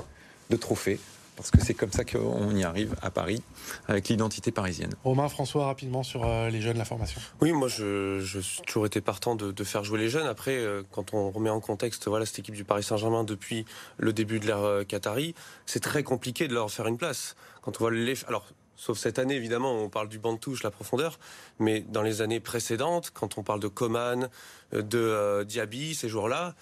de 0.51 0.57
trophées 0.57 1.01
parce 1.43 1.51
que 1.51 1.61
c'est 1.61 1.75
comme 1.75 1.91
ça 1.91 2.05
qu'on 2.05 2.55
y 2.55 2.63
arrive 2.63 2.95
à 3.03 3.11
Paris, 3.11 3.43
avec 3.89 4.09
l'identité 4.09 4.53
parisienne. 4.53 4.95
Romain, 5.03 5.29
François, 5.29 5.67
rapidement 5.67 6.05
sur 6.05 6.25
euh, 6.25 6.49
les 6.51 6.61
jeunes, 6.61 6.79
la 6.79 6.85
formation. 6.85 7.21
Oui, 7.41 7.51
moi, 7.51 7.67
je, 7.67 8.21
je 8.21 8.39
suis 8.39 8.63
toujours 8.63 8.87
été 8.87 9.01
partant 9.01 9.35
de, 9.35 9.65
faire 9.65 9.83
jouer 9.83 9.99
les 9.99 10.09
jeunes. 10.09 10.29
Après, 10.29 10.57
euh, 10.57 10.85
quand 10.93 11.15
on 11.15 11.33
remet 11.33 11.51
en 11.51 11.59
contexte 11.59 12.07
voilà, 12.07 12.27
cette 12.27 12.39
équipe 12.39 12.55
du 12.55 12.63
Paris 12.63 12.85
Saint-Germain 12.85 13.25
depuis 13.25 13.65
le 13.99 14.13
début 14.13 14.39
de 14.39 14.47
l'ère 14.47 14.63
euh, 14.63 14.85
Qatari, 14.85 15.35
c'est 15.67 15.83
très 15.83 16.05
compliqué 16.05 16.47
de 16.47 16.55
leur 16.55 16.71
faire 16.71 16.87
une 16.87 16.97
place. 16.97 17.35
Quand 17.61 17.73
on 17.77 17.79
voit 17.81 17.91
les... 17.91 18.15
Alors, 18.27 18.47
Sauf 18.75 18.99
cette 18.99 19.21
année, 19.21 19.37
évidemment, 19.37 19.73
on 19.75 19.89
parle 19.89 20.09
du 20.09 20.19
banc 20.19 20.33
de 20.33 20.39
touche, 20.39 20.65
la 20.65 20.73
profondeur. 20.73 21.21
Mais 21.61 21.81
dans 21.81 22.03
les 22.03 22.21
années 22.21 22.41
précédentes, 22.41 23.13
quand 23.15 23.39
on 23.39 23.45
parle 23.45 23.61
de 23.61 23.69
Coman, 23.69 24.29
de 24.73 25.45
Diaby, 25.45 25.95
ces 25.95 26.09
joueurs-là, 26.09 26.57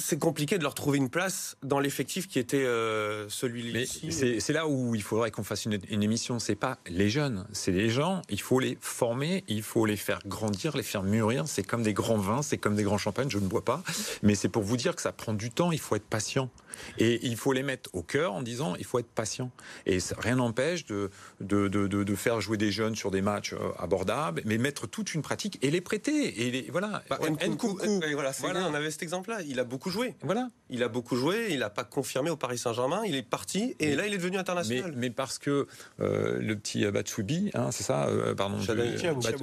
c'est 0.00 0.18
compliqué 0.18 0.58
de 0.58 0.62
leur 0.62 0.74
trouver 0.74 0.98
une 0.98 1.10
place 1.10 1.56
dans 1.62 1.78
l'effectif 1.78 2.28
qui 2.28 2.38
était 2.38 2.64
euh, 2.64 3.28
celui-là. 3.28 3.80
C'est 4.10 4.52
là 4.52 4.66
où 4.66 4.94
il 4.94 5.02
faudrait 5.02 5.30
qu'on 5.30 5.44
fasse 5.44 5.64
une, 5.66 5.78
une 5.88 6.02
émission. 6.02 6.38
C'est 6.38 6.54
pas 6.54 6.78
les 6.86 7.08
jeunes, 7.08 7.46
c'est 7.52 7.72
les 7.72 7.90
gens. 7.90 8.22
Il 8.28 8.40
faut 8.40 8.58
les 8.58 8.78
former, 8.80 9.44
il 9.48 9.62
faut 9.62 9.86
les 9.86 9.96
faire 9.96 10.20
grandir, 10.26 10.76
les 10.76 10.82
faire 10.82 11.02
mûrir. 11.02 11.46
C'est 11.46 11.62
comme 11.62 11.82
des 11.82 11.94
grands 11.94 12.18
vins, 12.18 12.42
c'est 12.42 12.58
comme 12.58 12.74
des 12.74 12.82
grands 12.82 12.98
champagnes. 12.98 13.30
Je 13.30 13.38
ne 13.38 13.46
bois 13.46 13.64
pas, 13.64 13.82
mais 14.22 14.34
c'est 14.34 14.48
pour 14.48 14.62
vous 14.62 14.76
dire 14.76 14.96
que 14.96 15.02
ça 15.02 15.12
prend 15.12 15.34
du 15.34 15.50
temps. 15.50 15.72
Il 15.72 15.80
faut 15.80 15.96
être 15.96 16.08
patient. 16.08 16.50
Et 16.98 17.26
il 17.26 17.36
faut 17.36 17.52
les 17.52 17.62
mettre 17.62 17.90
au 17.92 18.02
cœur 18.02 18.32
en 18.32 18.42
disant 18.42 18.74
il 18.76 18.84
faut 18.84 18.98
être 18.98 19.08
patient. 19.08 19.50
Et 19.86 19.98
rien 20.18 20.36
n'empêche 20.36 20.86
de 20.86 21.10
de, 21.40 21.68
de, 21.68 21.86
de, 21.86 22.14
faire 22.14 22.40
jouer 22.40 22.56
des 22.56 22.70
jeunes 22.70 22.96
sur 22.96 23.10
des 23.10 23.22
matchs 23.22 23.52
euh, 23.54 23.72
abordables, 23.78 24.42
mais 24.44 24.58
mettre 24.58 24.86
toute 24.86 25.14
une 25.14 25.22
pratique 25.22 25.58
et 25.62 25.70
les 25.70 25.80
prêter. 25.80 26.42
Et 26.42 26.50
les, 26.50 26.70
voilà. 26.70 27.02
Bah, 27.08 27.18
voilà, 27.20 28.32
voilà. 28.40 28.68
on 28.68 28.74
avait 28.74 28.90
cet 28.90 29.02
exemple-là. 29.02 29.40
Il 29.46 29.58
a 29.58 29.64
beaucoup 29.64 29.89
joué. 29.90 30.14
Voilà. 30.22 30.48
Il 30.70 30.82
a 30.82 30.88
beaucoup 30.88 31.16
joué. 31.16 31.48
Il 31.50 31.60
n'a 31.60 31.70
pas 31.70 31.84
confirmé 31.84 32.30
au 32.30 32.36
Paris 32.36 32.58
Saint-Germain. 32.58 33.02
Il 33.06 33.14
est 33.14 33.22
parti 33.22 33.76
et 33.78 33.94
là 33.94 34.06
il 34.06 34.14
est 34.14 34.18
devenu 34.18 34.38
international. 34.38 34.94
Mais, 34.96 35.10
parce 35.10 35.38
que 35.38 35.66
euh, 36.00 36.38
le 36.40 36.56
petit 36.56 36.86
Batsoubi, 36.86 37.50
hein, 37.54 37.70
c'est 37.70 37.84
ça, 37.84 38.06
euh, 38.06 38.34
pardon, 38.34 38.58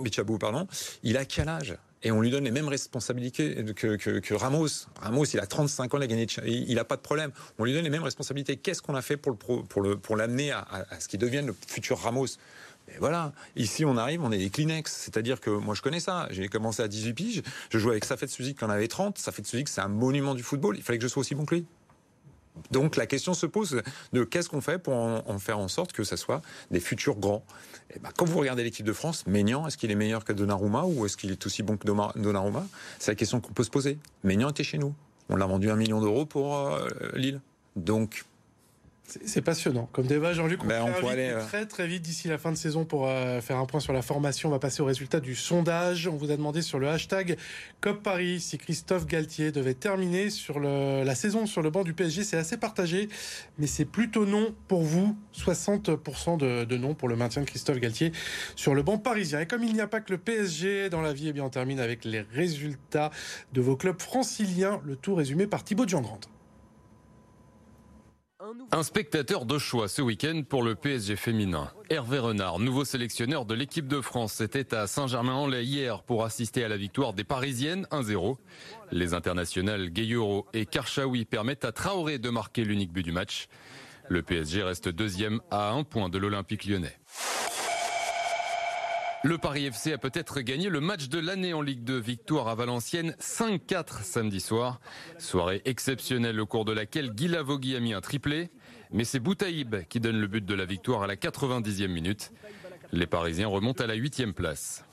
Bichabou, 0.01 0.37
pardon, 0.37 0.67
il 1.03 1.17
a 1.17 1.25
quel 1.25 1.49
âge? 1.49 1.77
Et 2.03 2.11
on 2.11 2.21
lui 2.21 2.29
donne 2.29 2.43
les 2.43 2.51
mêmes 2.51 2.67
responsabilités 2.67 3.65
que, 3.75 4.33
Ramos. 4.33 4.67
Ramos, 5.01 5.25
il 5.25 5.39
a 5.39 5.47
35 5.47 5.93
ans, 5.93 5.97
il 5.97 6.03
a 6.03 6.07
gagné, 6.07 6.27
il 6.45 6.75
n'a 6.75 6.83
pas 6.83 6.95
de 6.95 7.01
problème. 7.01 7.31
On 7.57 7.63
lui 7.63 7.73
donne 7.73 7.83
les 7.83 7.89
mêmes 7.89 8.03
responsabilités. 8.03 8.57
Qu'est-ce 8.57 8.81
qu'on 8.81 8.95
a 8.95 9.01
fait 9.01 9.17
pour 9.17 9.31
le 9.31 9.63
pour 9.63 9.81
le 9.81 9.97
pour 9.97 10.15
l'amener 10.15 10.51
à, 10.51 10.85
ce 10.99 11.07
qu'il 11.07 11.19
devienne 11.19 11.47
le 11.47 11.55
futur 11.67 11.99
Ramos? 11.99 12.27
Et 12.89 12.99
voilà, 12.99 13.33
ici 13.55 13.85
on 13.85 13.97
arrive, 13.97 14.23
on 14.23 14.31
est 14.31 14.37
des 14.37 14.49
Kleenex. 14.49 14.91
C'est-à-dire 14.91 15.39
que 15.39 15.49
moi 15.49 15.75
je 15.75 15.81
connais 15.81 15.99
ça. 15.99 16.27
J'ai 16.31 16.47
commencé 16.47 16.81
à 16.81 16.87
18 16.87 17.13
piges, 17.13 17.41
je 17.69 17.79
jouais 17.79 17.91
avec 17.91 18.05
Safet 18.05 18.27
Suzik 18.27 18.59
quand 18.59 18.67
on 18.67 18.71
avait 18.71 18.87
30. 18.87 19.17
Safet 19.17 19.43
Suzik, 19.43 19.67
c'est 19.67 19.81
un 19.81 19.87
monument 19.87 20.35
du 20.35 20.43
football. 20.43 20.77
Il 20.77 20.83
fallait 20.83 20.97
que 20.97 21.03
je 21.03 21.09
sois 21.09 21.21
aussi 21.21 21.35
bon 21.35 21.45
que 21.45 21.55
lui. 21.55 21.65
Donc 22.71 22.95
la 22.95 23.05
question 23.05 23.33
se 23.33 23.45
pose 23.45 23.81
de 24.13 24.23
qu'est-ce 24.23 24.49
qu'on 24.49 24.61
fait 24.61 24.79
pour 24.79 24.95
en, 24.95 25.39
faire 25.39 25.59
en 25.59 25.67
sorte 25.67 25.93
que 25.93 26.03
ce 26.03 26.15
soit 26.15 26.41
des 26.71 26.79
futurs 26.79 27.17
grands. 27.17 27.43
Et 27.89 27.93
eh 27.95 27.99
ben, 27.99 28.09
quand 28.17 28.25
vous 28.25 28.39
regardez 28.39 28.63
l'équipe 28.63 28.85
de 28.85 28.93
France, 28.93 29.25
Maignan, 29.27 29.65
est-ce 29.67 29.77
qu'il 29.77 29.91
est 29.91 29.95
meilleur 29.95 30.25
que 30.25 30.33
Donnarumma 30.33 30.83
ou 30.85 31.05
est-ce 31.05 31.15
qu'il 31.15 31.31
est 31.31 31.45
aussi 31.45 31.63
bon 31.63 31.77
que 31.77 31.85
Donnarumma? 31.85 32.65
C'est 32.99 33.11
la 33.11 33.15
question 33.15 33.39
qu'on 33.39 33.53
peut 33.53 33.63
se 33.63 33.69
poser. 33.69 33.97
Maignan 34.23 34.49
était 34.49 34.63
chez 34.63 34.77
nous. 34.77 34.93
On 35.29 35.35
l'a 35.35 35.45
vendu 35.45 35.69
un 35.69 35.75
million 35.75 36.01
d'euros 36.01 36.25
pour 36.25 36.57
euh, 36.57 36.87
Lille. 37.13 37.39
Donc 37.75 38.25
c'est 39.07 39.41
passionnant. 39.41 39.87
Comme 39.93 40.05
débat, 40.05 40.33
Jean-Luc, 40.33 40.63
on, 40.63 40.67
ben, 40.67 40.83
on 40.83 41.07
aller 41.07 41.29
euh, 41.29 41.39
très 41.39 41.65
très 41.65 41.87
vite 41.87 42.01
d'ici 42.01 42.27
la 42.27 42.37
fin 42.37 42.51
de 42.51 42.57
saison 42.57 42.83
pour 42.83 43.07
euh, 43.07 43.39
faire 43.39 43.57
un 43.57 43.65
point 43.65 43.79
sur 43.79 43.93
la 43.93 44.01
formation. 44.01 44.49
On 44.49 44.51
va 44.51 44.59
passer 44.59 44.81
au 44.81 44.85
résultat 44.85 45.21
du 45.21 45.33
sondage. 45.33 46.07
On 46.07 46.17
vous 46.17 46.29
a 46.29 46.35
demandé 46.35 46.61
sur 46.61 46.77
le 46.77 46.89
hashtag 46.89 47.37
COP 47.79 48.03
Paris 48.03 48.41
si 48.41 48.57
Christophe 48.57 49.05
Galtier 49.05 49.53
devait 49.53 49.75
terminer 49.75 50.29
sur 50.29 50.59
le, 50.59 51.03
la 51.05 51.15
saison 51.15 51.45
sur 51.45 51.61
le 51.61 51.69
banc 51.69 51.83
du 51.83 51.93
PSG. 51.93 52.25
C'est 52.25 52.37
assez 52.37 52.57
partagé, 52.57 53.07
mais 53.57 53.67
c'est 53.67 53.85
plutôt 53.85 54.25
non 54.25 54.53
pour 54.67 54.81
vous. 54.81 55.15
60% 55.33 56.37
de, 56.37 56.65
de, 56.65 56.77
non 56.77 56.93
pour 56.93 57.07
le 57.07 57.15
maintien 57.15 57.41
de 57.41 57.47
Christophe 57.47 57.79
Galtier 57.79 58.11
sur 58.57 58.75
le 58.75 58.83
banc 58.83 58.97
parisien. 58.97 59.39
Et 59.39 59.47
comme 59.47 59.63
il 59.63 59.73
n'y 59.73 59.81
a 59.81 59.87
pas 59.87 60.01
que 60.01 60.11
le 60.11 60.17
PSG 60.17 60.89
dans 60.89 61.01
la 61.01 61.13
vie, 61.13 61.29
eh 61.29 61.33
bien 61.33 61.45
on 61.45 61.49
termine 61.49 61.79
avec 61.79 62.03
les 62.03 62.21
résultats 62.21 63.11
de 63.53 63.61
vos 63.61 63.77
clubs 63.77 64.01
franciliens. 64.01 64.81
Le 64.83 64.97
tout 64.97 65.15
résumé 65.15 65.47
par 65.47 65.63
Thibaut 65.63 65.87
Giangrande. 65.87 66.25
Un 68.71 68.83
spectateur 68.83 69.45
de 69.45 69.57
choix 69.57 69.87
ce 69.87 70.03
week-end 70.03 70.43
pour 70.47 70.61
le 70.61 70.75
PSG 70.75 71.15
féminin. 71.15 71.71
Hervé 71.89 72.19
Renard, 72.19 72.59
nouveau 72.59 72.85
sélectionneur 72.85 73.45
de 73.45 73.55
l'équipe 73.55 73.87
de 73.87 73.99
France, 73.99 74.41
était 74.41 74.75
à 74.75 74.85
Saint-Germain-en-Laye 74.85 75.65
hier 75.65 76.03
pour 76.03 76.23
assister 76.23 76.63
à 76.63 76.67
la 76.67 76.77
victoire 76.77 77.13
des 77.13 77.23
Parisiennes 77.23 77.87
1-0. 77.89 78.37
Les 78.91 79.15
internationales 79.15 79.89
Gayoro 79.89 80.45
et 80.53 80.67
Karchaoui 80.67 81.25
permettent 81.25 81.65
à 81.65 81.71
Traoré 81.71 82.19
de 82.19 82.29
marquer 82.29 82.63
l'unique 82.63 82.93
but 82.93 83.01
du 83.01 83.11
match. 83.11 83.47
Le 84.07 84.21
PSG 84.21 84.61
reste 84.61 84.87
deuxième 84.87 85.41
à 85.49 85.71
un 85.71 85.83
point 85.83 86.07
de 86.07 86.19
l'Olympique 86.19 86.65
lyonnais. 86.65 86.95
Le 89.23 89.39
Paris 89.39 89.65
FC 89.65 89.93
a 89.93 89.97
peut-être 89.97 90.41
gagné 90.41 90.69
le 90.69 90.79
match 90.79 91.09
de 91.09 91.17
l'année 91.17 91.53
en 91.53 91.61
Ligue 91.61 91.83
2. 91.83 91.97
Victoire 91.97 92.47
à 92.47 92.55
Valenciennes 92.55 93.15
5-4 93.19 94.03
samedi 94.03 94.39
soir. 94.39 94.79
Soirée 95.17 95.63
exceptionnelle 95.65 96.39
au 96.39 96.45
cours 96.45 96.65
de 96.65 96.71
laquelle 96.71 97.11
Guy 97.11 97.27
Lavogui 97.27 97.75
a 97.75 97.79
mis 97.79 97.93
un 97.93 98.01
triplé. 98.01 98.51
Mais 98.91 99.05
c'est 99.05 99.19
Boutaïb 99.19 99.75
qui 99.89 99.99
donne 99.99 100.19
le 100.19 100.27
but 100.27 100.45
de 100.45 100.53
la 100.53 100.65
victoire 100.65 101.01
à 101.01 101.07
la 101.07 101.15
90e 101.15 101.87
minute. 101.87 102.31
Les 102.91 103.07
Parisiens 103.07 103.47
remontent 103.47 103.83
à 103.83 103.87
la 103.87 103.95
8e 103.95 104.33
place. 104.33 104.85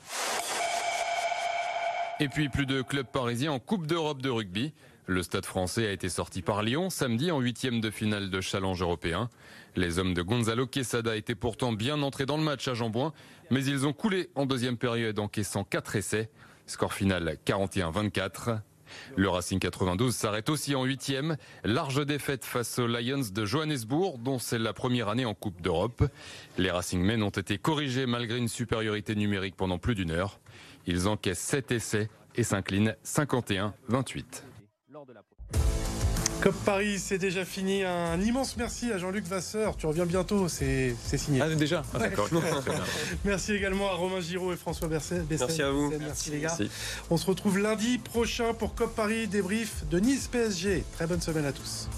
Et 2.19 2.27
puis 2.27 2.49
plus 2.49 2.65
de 2.65 2.81
clubs 2.81 3.07
parisiens 3.07 3.51
en 3.51 3.59
Coupe 3.59 3.85
d'Europe 3.85 4.21
de 4.21 4.29
rugby. 4.29 4.73
Le 5.05 5.21
stade 5.21 5.45
français 5.45 5.85
a 5.87 5.91
été 5.91 6.09
sorti 6.09 6.41
par 6.41 6.63
Lyon 6.63 6.89
samedi 6.89 7.29
en 7.29 7.39
huitième 7.39 7.79
de 7.79 7.91
finale 7.91 8.31
de 8.31 8.41
challenge 8.41 8.81
européen. 8.81 9.29
Les 9.75 9.99
hommes 9.99 10.13
de 10.13 10.21
Gonzalo 10.21 10.67
Quesada 10.67 11.15
étaient 11.15 11.35
pourtant 11.35 11.73
bien 11.73 12.01
entrés 12.01 12.25
dans 12.25 12.37
le 12.37 12.43
match 12.43 12.67
à 12.67 12.73
Jambouin, 12.73 13.13
mais 13.51 13.63
ils 13.65 13.85
ont 13.85 13.93
coulé 13.93 14.29
en 14.35 14.45
deuxième 14.45 14.77
période 14.77 15.19
encaissant 15.19 15.63
4 15.63 15.97
essais. 15.97 16.29
Score 16.65 16.93
final 16.93 17.37
41-24. 17.45 18.61
Le 19.15 19.29
Racing 19.29 19.59
92 19.59 20.15
s'arrête 20.15 20.49
aussi 20.49 20.75
en 20.75 20.83
huitième. 20.83 21.37
Large 21.63 22.05
défaite 22.05 22.45
face 22.45 22.79
aux 22.79 22.87
Lions 22.87 23.21
de 23.31 23.45
Johannesburg, 23.45 24.19
dont 24.21 24.39
c'est 24.39 24.59
la 24.59 24.73
première 24.73 25.09
année 25.09 25.25
en 25.25 25.33
Coupe 25.33 25.61
d'Europe. 25.61 26.05
Les 26.57 26.71
Racingmen 26.71 27.21
ont 27.23 27.29
été 27.29 27.57
corrigés 27.57 28.05
malgré 28.05 28.37
une 28.37 28.47
supériorité 28.47 29.15
numérique 29.15 29.55
pendant 29.55 29.77
plus 29.77 29.95
d'une 29.95 30.11
heure. 30.11 30.39
Ils 30.85 31.07
encaissent 31.07 31.39
7 31.39 31.71
essais 31.71 32.09
et 32.35 32.43
s'inclinent 32.43 32.95
51-28. 33.03 34.43
COP 36.41 36.55
Paris, 36.65 36.99
c'est 36.99 37.17
déjà 37.17 37.45
fini. 37.45 37.83
Un 37.83 38.21
immense 38.21 38.57
merci 38.57 38.91
à 38.91 38.97
Jean-Luc 38.97 39.25
Vasseur. 39.25 39.75
Tu 39.77 39.85
reviens 39.87 40.05
bientôt, 40.05 40.47
c'est 40.47 40.95
signé. 41.17 41.41
Ah, 41.41 41.49
déjà 41.49 41.83
ah, 41.93 41.99
D'accord. 41.99 42.29
Merci 43.25 43.53
également 43.53 43.89
à 43.89 43.93
Romain 43.93 44.21
Giraud 44.21 44.53
et 44.53 44.55
François 44.55 44.87
Berset. 44.87 45.23
Merci 45.29 45.61
à 45.61 45.71
vous. 45.71 45.91
Merci, 45.99 46.31
les 46.31 46.39
gars. 46.41 46.57
On 47.09 47.17
se 47.17 47.25
retrouve 47.25 47.57
lundi 47.59 47.97
prochain 47.97 48.53
pour 48.53 48.75
COP 48.75 48.95
Paris, 48.95 49.27
débrief 49.27 49.83
de 49.89 49.99
Nice 49.99 50.27
PSG. 50.27 50.83
Très 50.93 51.07
bonne 51.07 51.21
semaine 51.21 51.45
à 51.45 51.51
tous. 51.51 51.89